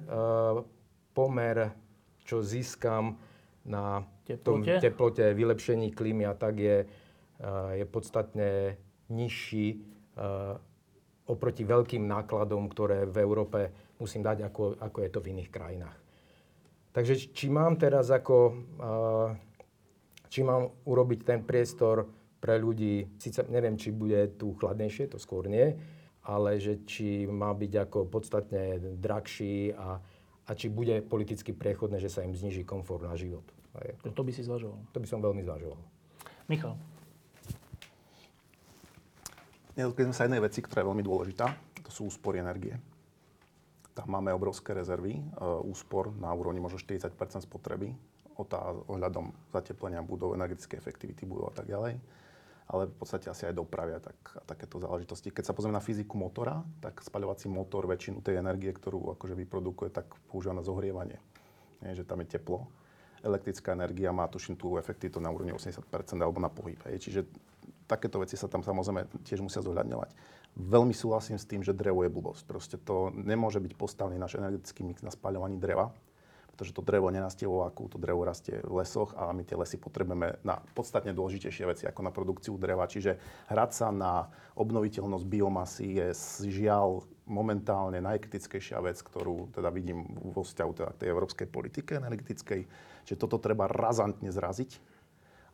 [1.12, 1.76] pomer,
[2.24, 3.20] čo získam
[3.68, 6.88] na teplote, tom teplote vylepšení klímy a tak je,
[7.76, 8.80] je podstatne
[9.12, 9.84] nižší
[11.28, 13.60] oproti veľkým nákladom, ktoré v Európe
[14.00, 15.98] musím dať, ako, ako je to v iných krajinách.
[16.96, 18.56] Takže či mám teraz ako
[20.30, 22.06] či mám urobiť ten priestor
[22.40, 25.76] pre ľudí, síce neviem, či bude tu chladnejšie, to skôr nie,
[26.24, 30.00] ale že či má byť ako podstatne drahší a,
[30.48, 33.44] a či bude politicky priechodné, že sa im zniží komfort na život.
[34.06, 34.80] To by si zvažoval?
[34.94, 35.80] To by som veľmi zvažoval.
[36.48, 36.78] Michal.
[39.78, 41.46] Nedotkli sme sa jednej veci, ktorá je veľmi dôležitá.
[41.86, 42.76] To sú úspory energie.
[43.94, 45.24] Tam máme obrovské rezervy, e,
[45.64, 47.16] úspor na úrovni možno 40%
[47.48, 47.96] spotreby
[48.40, 52.00] ohľadom zateplenia budov, energetické efektivity budov a tak ďalej.
[52.70, 55.34] Ale v podstate asi aj dopravia tak, a takéto záležitosti.
[55.34, 59.90] Keď sa pozrieme na fyziku motora, tak spaľovací motor väčšinu tej energie, ktorú akože vyprodukuje,
[59.90, 61.18] tak používa na zohrievanie.
[61.82, 62.70] Nie, že tam je teplo.
[63.26, 65.82] Elektrická energia má, tuším, tú efektivitu na úrovni 80%
[66.22, 66.78] alebo na pohyb.
[66.86, 67.10] Hej.
[67.10, 67.22] Čiže
[67.90, 70.14] takéto veci sa tam samozrejme tiež musia zohľadňovať.
[70.54, 72.44] Veľmi súhlasím s tým, že drevo je blbosť.
[72.46, 75.90] Proste to nemôže byť postavený náš energetický mix na spaľovaní dreva
[76.60, 79.80] pretože to drevo nenastie vo váku, to drevo rastie v lesoch a my tie lesy
[79.80, 82.84] potrebujeme na podstatne dôležitejšie veci ako na produkciu dreva.
[82.84, 83.16] Čiže
[83.48, 84.28] hrať sa na
[84.60, 86.12] obnoviteľnosť biomasy je
[86.52, 92.68] žiaľ momentálne najkritickejšia vec, ktorú teda vidím vo vzťahu teda tej európskej politike energetickej.
[93.08, 94.89] Čiže toto treba razantne zraziť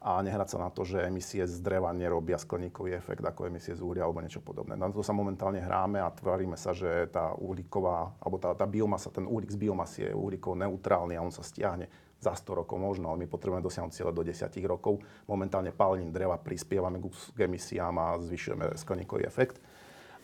[0.02, 3.82] a nehrať sa na to, že emisie z dreva nerobia skleníkový efekt ako emisie z
[3.82, 4.78] uhlia alebo niečo podobné.
[4.78, 9.10] Na to sa momentálne hráme a tvárime sa, že tá uhlíková, alebo tá, tá biomasa,
[9.10, 11.90] ten uhlík z biomasy je uhlíkovo neutrálny a on sa stiahne
[12.22, 15.04] za 100 rokov možno, ale my potrebujeme dosiahnuť cieľe do 10 rokov.
[15.30, 19.62] Momentálne pálením dreva prispievame k emisiám a zvyšujeme skleníkový efekt.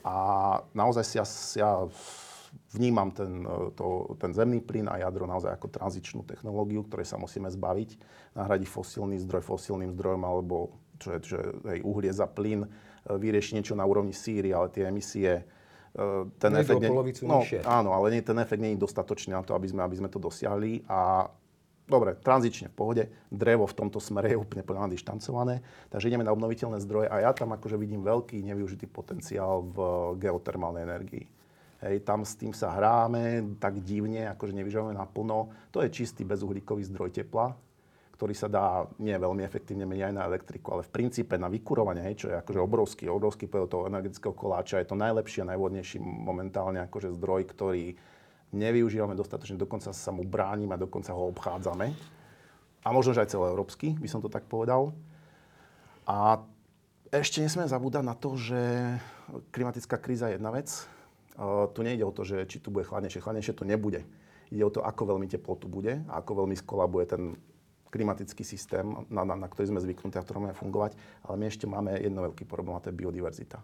[0.02, 1.26] A naozaj si ja,
[1.62, 1.72] ja
[2.72, 7.18] vnímam ten, e, to, ten zemný plyn a jadro naozaj ako tranzičnú technológiu, ktorej sa
[7.20, 7.99] musíme zbaviť,
[8.36, 11.45] nahradiť fosílny zdroj fosílnym zdrojom alebo čo je, čo je
[11.76, 12.70] hej, uhlie za plyn, e,
[13.12, 15.43] vyriešiť niečo na úrovni síry, ale tie emisie e,
[16.39, 16.82] ten nie efekt...
[16.86, 17.68] Polovicu no, nižšie.
[17.68, 20.22] áno, ale nie, ten efekt nie je dostatočný na to, aby sme, aby sme to
[20.22, 21.28] dosiahli a
[21.91, 23.04] Dobre, tranzične v pohode.
[23.28, 25.60] Drevo v tomto smere je úplne plne dištancované.
[25.91, 29.78] Takže ideme na obnoviteľné zdroje a ja tam akože vidím veľký nevyužitý potenciál v
[30.16, 31.28] geotermálnej energii.
[31.82, 35.50] Hej, tam s tým sa hráme tak divne, akože nevyžavujeme naplno.
[35.74, 37.58] To je čistý bezuhlíkový zdroj tepla,
[38.14, 42.06] ktorý sa dá nie veľmi efektívne meniť aj na elektriku, ale v princípe na vykurovanie,
[42.06, 45.98] hej, čo je akože obrovský, obrovský podiel toho energetického koláča, je to najlepší a najvhodnejší
[45.98, 47.98] momentálne akože zdroj, ktorý
[48.54, 51.88] nevyužívame dostatočne, dokonca sa mu bránime a dokonca ho obchádzame.
[52.86, 54.94] A možno, že aj celoeurópsky, by som to tak povedal.
[56.06, 56.46] A
[57.10, 58.58] ešte nesmieme zabúdať na to, že
[59.50, 60.70] klimatická kríza je jedna vec.
[61.74, 63.24] Tu nejde o to, že či tu bude chladnejšie.
[63.24, 64.04] Chladnejšie to nebude.
[64.52, 67.40] Ide o to, ako veľmi teplo tu bude a ako veľmi skolabuje ten
[67.92, 70.96] klimatický systém, na, na, na ktorý sme zvyknutí a v ktorom máme fungovať.
[71.28, 73.60] Ale my ešte máme jedno veľký problém a to je biodiverzita.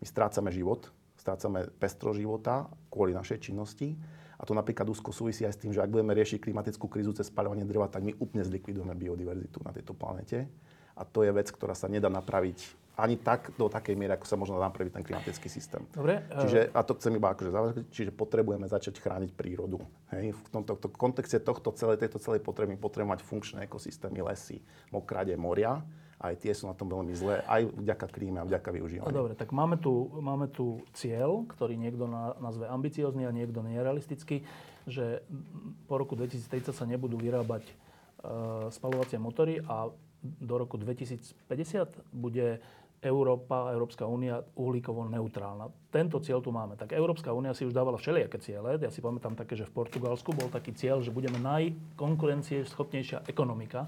[0.00, 0.88] My strácame život,
[1.20, 3.96] strácame pestro života kvôli našej činnosti.
[4.38, 7.26] A to napríklad úzko súvisí aj s tým, že ak budeme riešiť klimatickú krízu cez
[7.28, 10.46] spaľovanie dreva, tak my úplne zlikvidujeme biodiverzitu na tejto planete.
[10.94, 14.34] A to je vec, ktorá sa nedá napraviť ani tak do takej miery, ako sa
[14.34, 15.86] možno napraviť ten klimatický systém.
[15.94, 16.26] Dobre.
[16.34, 19.78] Čiže, a to chcem iba akože završiť, čiže potrebujeme začať chrániť prírodu.
[20.10, 20.34] Hej?
[20.34, 24.58] V tomto to, kontexte tohto celej, tejto celej potreby potrebujeme mať funkčné ekosystémy, lesy,
[24.90, 25.78] mokrade, moria.
[26.18, 29.14] Aj tie sú na tom veľmi zlé, aj vďaka klíme a vďaka využívaniu.
[29.14, 34.42] Dobre, tak máme tu, máme tu cieľ, ktorý niekto na, nazve ambiciózny a niekto nerealistický,
[34.90, 35.22] že
[35.86, 39.86] po roku 2030 sa nebudú vyrábať uh, spalovacie motory a
[40.18, 41.38] do roku 2050
[42.10, 42.58] bude
[42.98, 45.70] Európa, Európska únia uhlíkovo neutrálna.
[45.94, 46.74] Tento cieľ tu máme.
[46.74, 48.74] Tak Európska únia si už dávala všelijaké ciele.
[48.74, 53.86] Ja si pamätám také, že v Portugalsku bol taký cieľ, že budeme najkonkurencieschopnejšia ekonomika.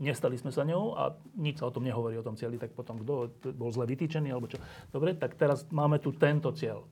[0.00, 3.00] Nestali sme sa ňou a nič sa o tom nehovorí, o tom cieli, tak potom
[3.00, 4.56] kto bol zle vytýčený alebo čo.
[4.88, 6.84] Dobre, tak teraz máme tu tento cieľ.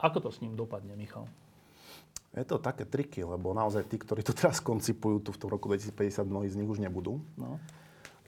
[0.00, 1.28] Ako to s ním dopadne, Michal?
[2.36, 5.72] Je to také triky, lebo naozaj tí, ktorí to teraz koncipujú, tu v tom roku
[5.72, 7.20] 2050 mnohí z nich už nebudú.
[7.36, 7.56] No.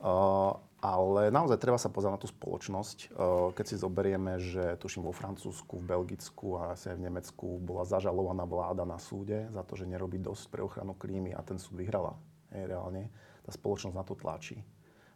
[0.01, 3.11] Uh, ale naozaj treba sa pozrieť na tú spoločnosť.
[3.11, 7.47] Uh, keď si zoberieme, že tuším vo Francúzsku, v Belgicku a asi aj v Nemecku
[7.59, 11.59] bola zažalovaná vláda na súde za to, že nerobí dosť pre ochranu klímy a ten
[11.59, 12.14] súd vyhrala.
[12.55, 13.11] Je, reálne.
[13.43, 14.62] Tá spoločnosť na to tlačí.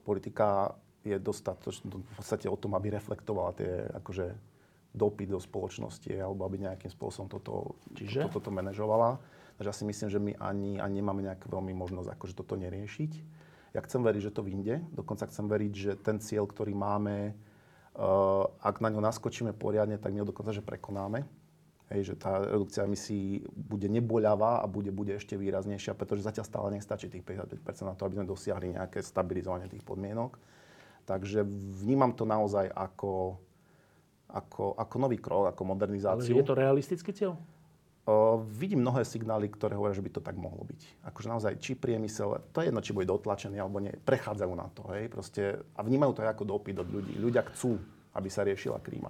[0.03, 0.75] Politika
[1.07, 4.53] je dostatočne v podstate o tom, aby reflektovala tie akože,
[4.93, 8.29] dopyt do spoločnosti alebo aby nejakým spôsobom toto, Čiže?
[8.29, 9.17] toto, toto manažovala.
[9.57, 13.13] Takže ja si myslím, že my ani, ani nemáme nejakú veľmi možnosť akože toto neriešiť.
[13.73, 14.85] Ja chcem veriť, že to vyjde.
[14.93, 17.33] Dokonca chcem veriť, že ten cieľ, ktorý máme,
[17.97, 21.25] uh, ak na ňo naskočíme poriadne, tak my ho dokonca že prekonáme.
[21.93, 26.69] Hej, že tá redukcia emisí bude neboľavá a bude, bude ešte výraznejšia, pretože zatiaľ stále
[26.73, 30.41] nestačí tých 55% na to, aby sme dosiahli nejaké stabilizovanie tých podmienok.
[31.05, 31.45] Takže
[31.85, 33.37] vnímam to naozaj ako,
[34.33, 36.33] ako, ako nový krok, ako modernizáciu.
[36.33, 37.37] Ale je to realistický cieľ?
[38.03, 41.07] Uh, vidím mnohé signály, ktoré hovoria, že by to tak mohlo byť.
[41.07, 44.91] Akože naozaj, či priemysel, to je jedno, či bude dotlačený alebo nie, prechádzajú na to,
[44.91, 47.15] hej, proste, a vnímajú to aj ako dopyt od ľudí.
[47.15, 47.79] Ľudia chcú,
[48.19, 49.07] aby sa riešila klíma.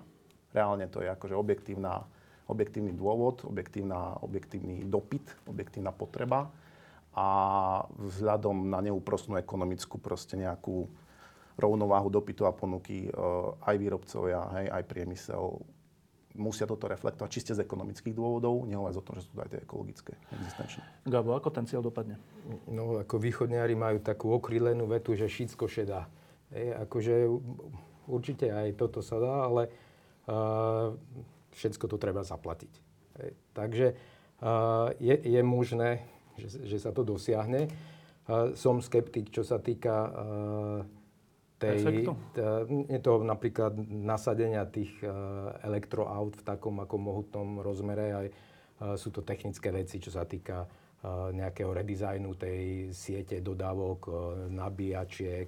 [0.53, 2.05] Reálne to je akože objektívna,
[2.53, 6.53] objektívny dôvod, objektívna, objektívny dopyt, objektívna potreba
[7.17, 7.29] a
[7.97, 10.85] vzhľadom na neúprostnú ekonomickú proste nejakú
[11.57, 15.65] rovnováhu dopytu a ponuky uh, aj výrobcovia, hej, aj priemysel
[16.37, 19.61] musia toto reflektovať čiste z ekonomických dôvodov, nehovoriac o tom, že sú to aj tie
[19.61, 20.83] ekologické, existenčné.
[21.05, 22.17] Gabo, ako ten cieľ dopadne?
[22.69, 26.09] No, ako východniari majú takú okrílenú vetu, že všetko šedá.
[26.49, 27.29] E, akože
[28.09, 29.63] určite aj toto sa dá, ale
[30.29, 30.97] uh,
[31.53, 32.73] všetko to treba zaplatiť.
[32.73, 33.93] E, takže
[34.41, 36.09] uh, je, je možné,
[36.41, 37.69] že, že sa to dosiahne.
[38.25, 40.13] Uh, som skeptik, čo sa týka uh,
[41.63, 42.11] tej,
[42.91, 48.07] je to napríklad nasadenia tých uh, elektroaut v takom ako mohutnom rozmere.
[48.11, 54.11] Aj uh, sú to technické veci, čo sa týka uh, nejakého redizajnu tej siete dodávok,
[54.51, 55.47] nabíjačiek.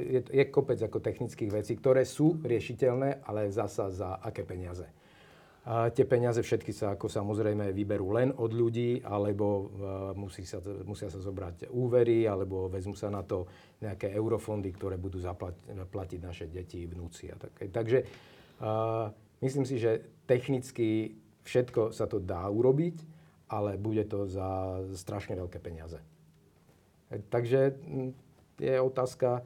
[0.00, 4.88] Je, je kopec ako technických vecí, ktoré sú riešiteľné, ale zasa za aké peniaze.
[5.64, 9.64] A tie peniaze všetky sa ako samozrejme vyberú len od ľudí, alebo uh,
[10.12, 13.48] musí sa, musia sa zobrať úvery, alebo vezmu sa na to
[13.80, 17.72] nejaké eurofondy, ktoré budú zaplatiť naše deti, vnúci a tak.
[17.72, 18.04] Takže
[18.60, 19.08] uh,
[19.40, 21.16] myslím si, že technicky
[21.48, 23.00] všetko sa to dá urobiť,
[23.48, 25.96] ale bude to za strašne veľké peniaze.
[27.08, 28.12] Takže hm,
[28.60, 29.40] je otázka,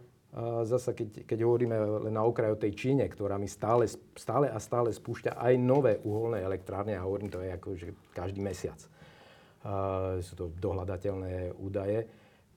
[0.68, 4.60] zasa keď, keď hovoríme len na okraj o tej Číne, ktorá mi stále, stále a
[4.60, 8.76] stále spúšťa aj nové uholné elektrárne, a hovorím to je ako, že každý mesiac.
[9.58, 12.06] Uh, sú to dohľadateľné údaje.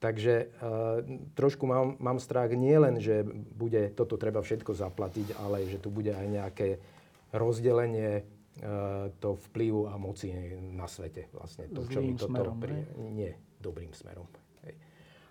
[0.03, 1.01] Takže uh,
[1.33, 3.23] trošku mám, mám strach nie len, že
[3.55, 6.67] bude toto treba všetko zaplatiť, ale že tu bude aj nejaké
[7.31, 10.35] rozdelenie uh, to vplyvu a moci
[10.75, 11.31] na svete.
[11.31, 12.83] Vlastne to, čo mi toto smerom, pri...
[13.15, 14.27] Nie, dobrým smerom.
[14.67, 14.75] Hej.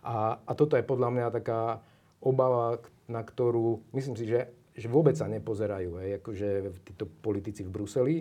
[0.09, 1.85] A, a toto je podľa mňa taká
[2.21, 6.01] obava, na ktorú myslím si, že, že vôbec sa nepozerajú.
[6.05, 6.49] Hej, akože
[6.85, 8.17] títo politici v Bruseli,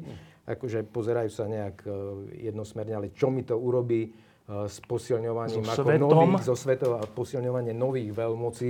[0.50, 5.86] akože pozerajú sa nejak uh, jednosmerne, ale čo mi to urobí uh, s posilňovaním so
[5.86, 8.70] ako nových, zo svetov a posilňovanie nových veľmocí,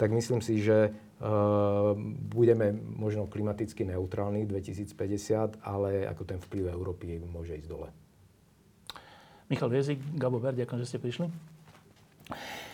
[0.00, 1.92] tak myslím si, že uh,
[2.32, 7.90] budeme možno klimaticky neutrálni 2050, ale ako ten vplyv Európy môže ísť dole.
[9.48, 11.26] Michal Viezik, Gabo Ver, ďakujem, že ste prišli.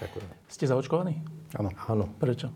[0.02, 0.26] Ďakujem.
[0.50, 1.14] Ste zaočkovaní?
[1.54, 1.70] Áno.
[1.86, 2.04] Áno.
[2.18, 2.50] Prečo?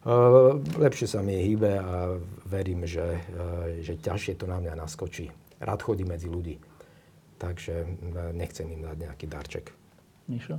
[0.00, 2.16] Uh, lepšie sa mi hýbe a
[2.48, 5.28] verím, že, uh, že ťažšie to na mňa naskočí.
[5.60, 6.56] Rád chodí medzi ľudí,
[7.36, 9.66] takže uh, nechcem im dať nejaký darček.
[10.32, 10.56] Mišo?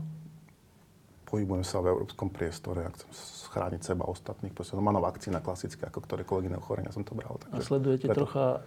[1.26, 3.10] Pohybujem sa v európskom priestore a chcem
[3.50, 4.54] chrániť seba ostatných.
[4.54, 7.40] Proste normálna vakcína klasická, ako ktorékoľvek iné ochorenia som to bral.
[7.40, 8.28] Takže a sledujete preto...
[8.28, 8.62] trocha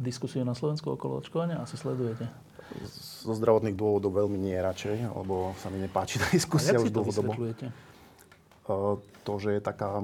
[0.00, 1.60] diskusiu na Slovensku okolo očkovania?
[1.60, 2.30] Asi sledujete?
[3.26, 7.34] Zo zdravotných dôvodov veľmi nie radšej, lebo sa mi nepáči tá diskusia už dlhodobo.
[9.22, 10.02] to, že je taká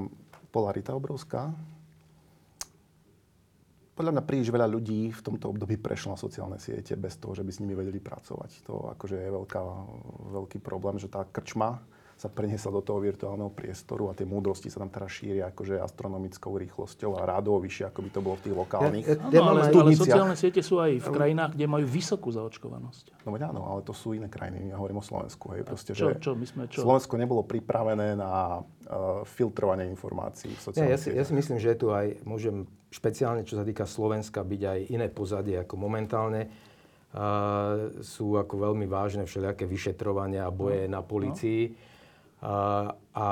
[0.54, 1.50] polarita obrovská.
[3.92, 7.44] Podľa mňa príliš veľa ľudí v tomto období prešlo na sociálne siete bez toho, že
[7.44, 8.64] by s nimi vedeli pracovať.
[8.64, 9.60] To akože je veľká,
[10.32, 11.84] veľký problém, že tá krčma
[12.22, 16.54] sa preniesla do toho virtuálneho priestoru a tie múdrosti sa tam teraz šíria akože astronomickou
[16.54, 19.90] rýchlosťou a rádovo vyššie, ako by to bolo v tých lokálnych ja, ja, ale, ale
[19.98, 23.26] sociálne siete sú aj v krajinách, kde majú vysokú zaočkovanosť.
[23.26, 24.70] No veď áno, ale to sú iné krajiny.
[24.70, 25.50] Ja hovorím o Slovensku.
[25.50, 25.66] Hej.
[25.66, 26.86] Proste, čo, že čo, my sme čo?
[26.86, 31.58] Slovensko nebolo pripravené na uh, filtrovanie informácií v sociálnych ja, ja, si, ja si myslím,
[31.58, 35.74] že je tu aj, môžem špeciálne, čo sa týka Slovenska, byť aj iné pozadie ako
[35.74, 36.46] momentálne.
[37.12, 41.62] Uh, sú ako veľmi vážne všelijaké vyšetrovania a boje no, na policii.
[41.66, 41.90] No
[42.42, 43.26] a, a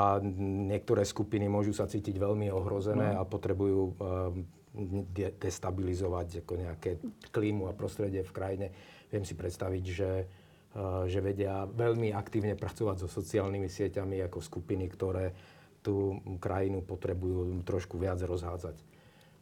[0.71, 3.21] niektoré skupiny môžu sa cítiť veľmi ohrozené no.
[3.21, 3.99] a potrebujú
[5.11, 6.91] de- destabilizovať ako nejaké
[7.35, 8.67] klímu a prostredie v krajine.
[9.11, 10.13] Viem si predstaviť, že,
[11.11, 15.35] že vedia veľmi aktívne pracovať so sociálnymi sieťami ako skupiny, ktoré
[15.83, 18.77] tú krajinu potrebujú trošku viac rozhádzať.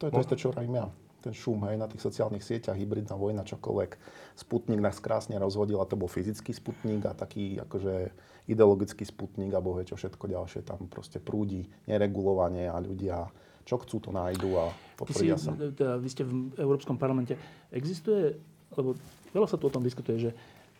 [0.01, 3.15] To je to isté, čo hovorím ja ten šum hej, na tých sociálnych sieťach, hybridná
[3.19, 3.91] vojna, čokoľvek.
[4.39, 8.11] Sputnik nás krásne rozhodil a to bol fyzický sputnik a taký akože
[8.49, 13.29] ideologický sputnik a bohe čo všetko ďalšie tam proste prúdi, neregulovanie a ľudia
[13.69, 15.53] čo chcú, to nájdu a potvrdia sa.
[15.53, 17.37] Teda, vy ste v Európskom parlamente.
[17.69, 18.33] Existuje,
[18.73, 18.97] lebo
[19.29, 20.31] veľa sa tu o tom diskutuje, že,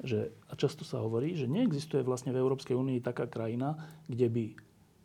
[0.01, 3.77] že a často sa hovorí, že neexistuje vlastne v Európskej únii taká krajina,
[4.09, 4.45] kde by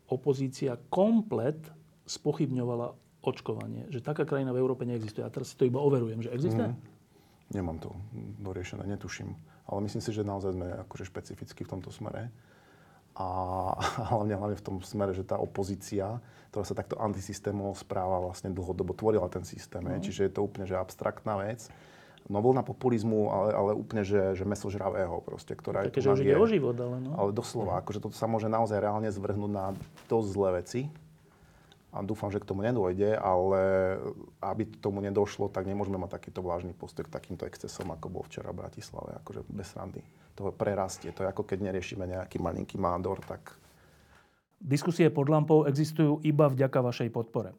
[0.09, 1.61] opozícia komplet
[2.09, 3.89] spochybňovala očkovanie.
[3.89, 5.25] Že taká krajina v Európe neexistuje.
[5.25, 6.71] A teraz si to iba overujem, že existuje?
[6.71, 6.79] Mm.
[7.53, 7.91] Nemám to
[8.41, 9.37] doriešené, netuším.
[9.69, 12.33] Ale myslím si, že naozaj sme akože špecificky v tomto smere.
[13.15, 13.27] A
[14.13, 16.19] hlavne, hlavne v tom smere, že tá opozícia,
[16.51, 19.85] ktorá sa takto antisystémovo správa, vlastne dlhodobo tvorila ten systém.
[19.85, 20.01] Mm.
[20.01, 21.69] Čiže je to úplne že abstraktná vec.
[22.25, 26.09] No vlna populizmu, ale, ale úplne, že, že meso žravého proste, ktorá Také, je...
[26.09, 27.13] že už ide o život, ale no.
[27.21, 27.81] Ale doslova, mm.
[27.85, 29.77] akože toto sa môže naozaj reálne zvrhnúť na
[30.09, 30.81] dosť zlé veci
[31.95, 33.61] a dúfam, že k tomu nedôjde, ale
[34.43, 38.23] aby k tomu nedošlo, tak nemôžeme mať takýto vážny postoj k takýmto excesom, ako bol
[38.27, 40.03] včera v Bratislave, akože bez randy.
[40.35, 43.55] To prerastie, to je ako keď neriešime nejaký malinký mádor, tak...
[44.65, 47.55] Diskusie pod lampou existujú iba vďaka vašej podpore.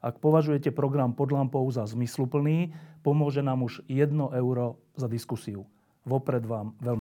[0.00, 2.72] Ak považujete program pod lampou za zmysluplný,
[3.04, 5.68] pomôže nám už 1 euro za diskusiu.
[6.08, 6.98] Vopred vám veľmi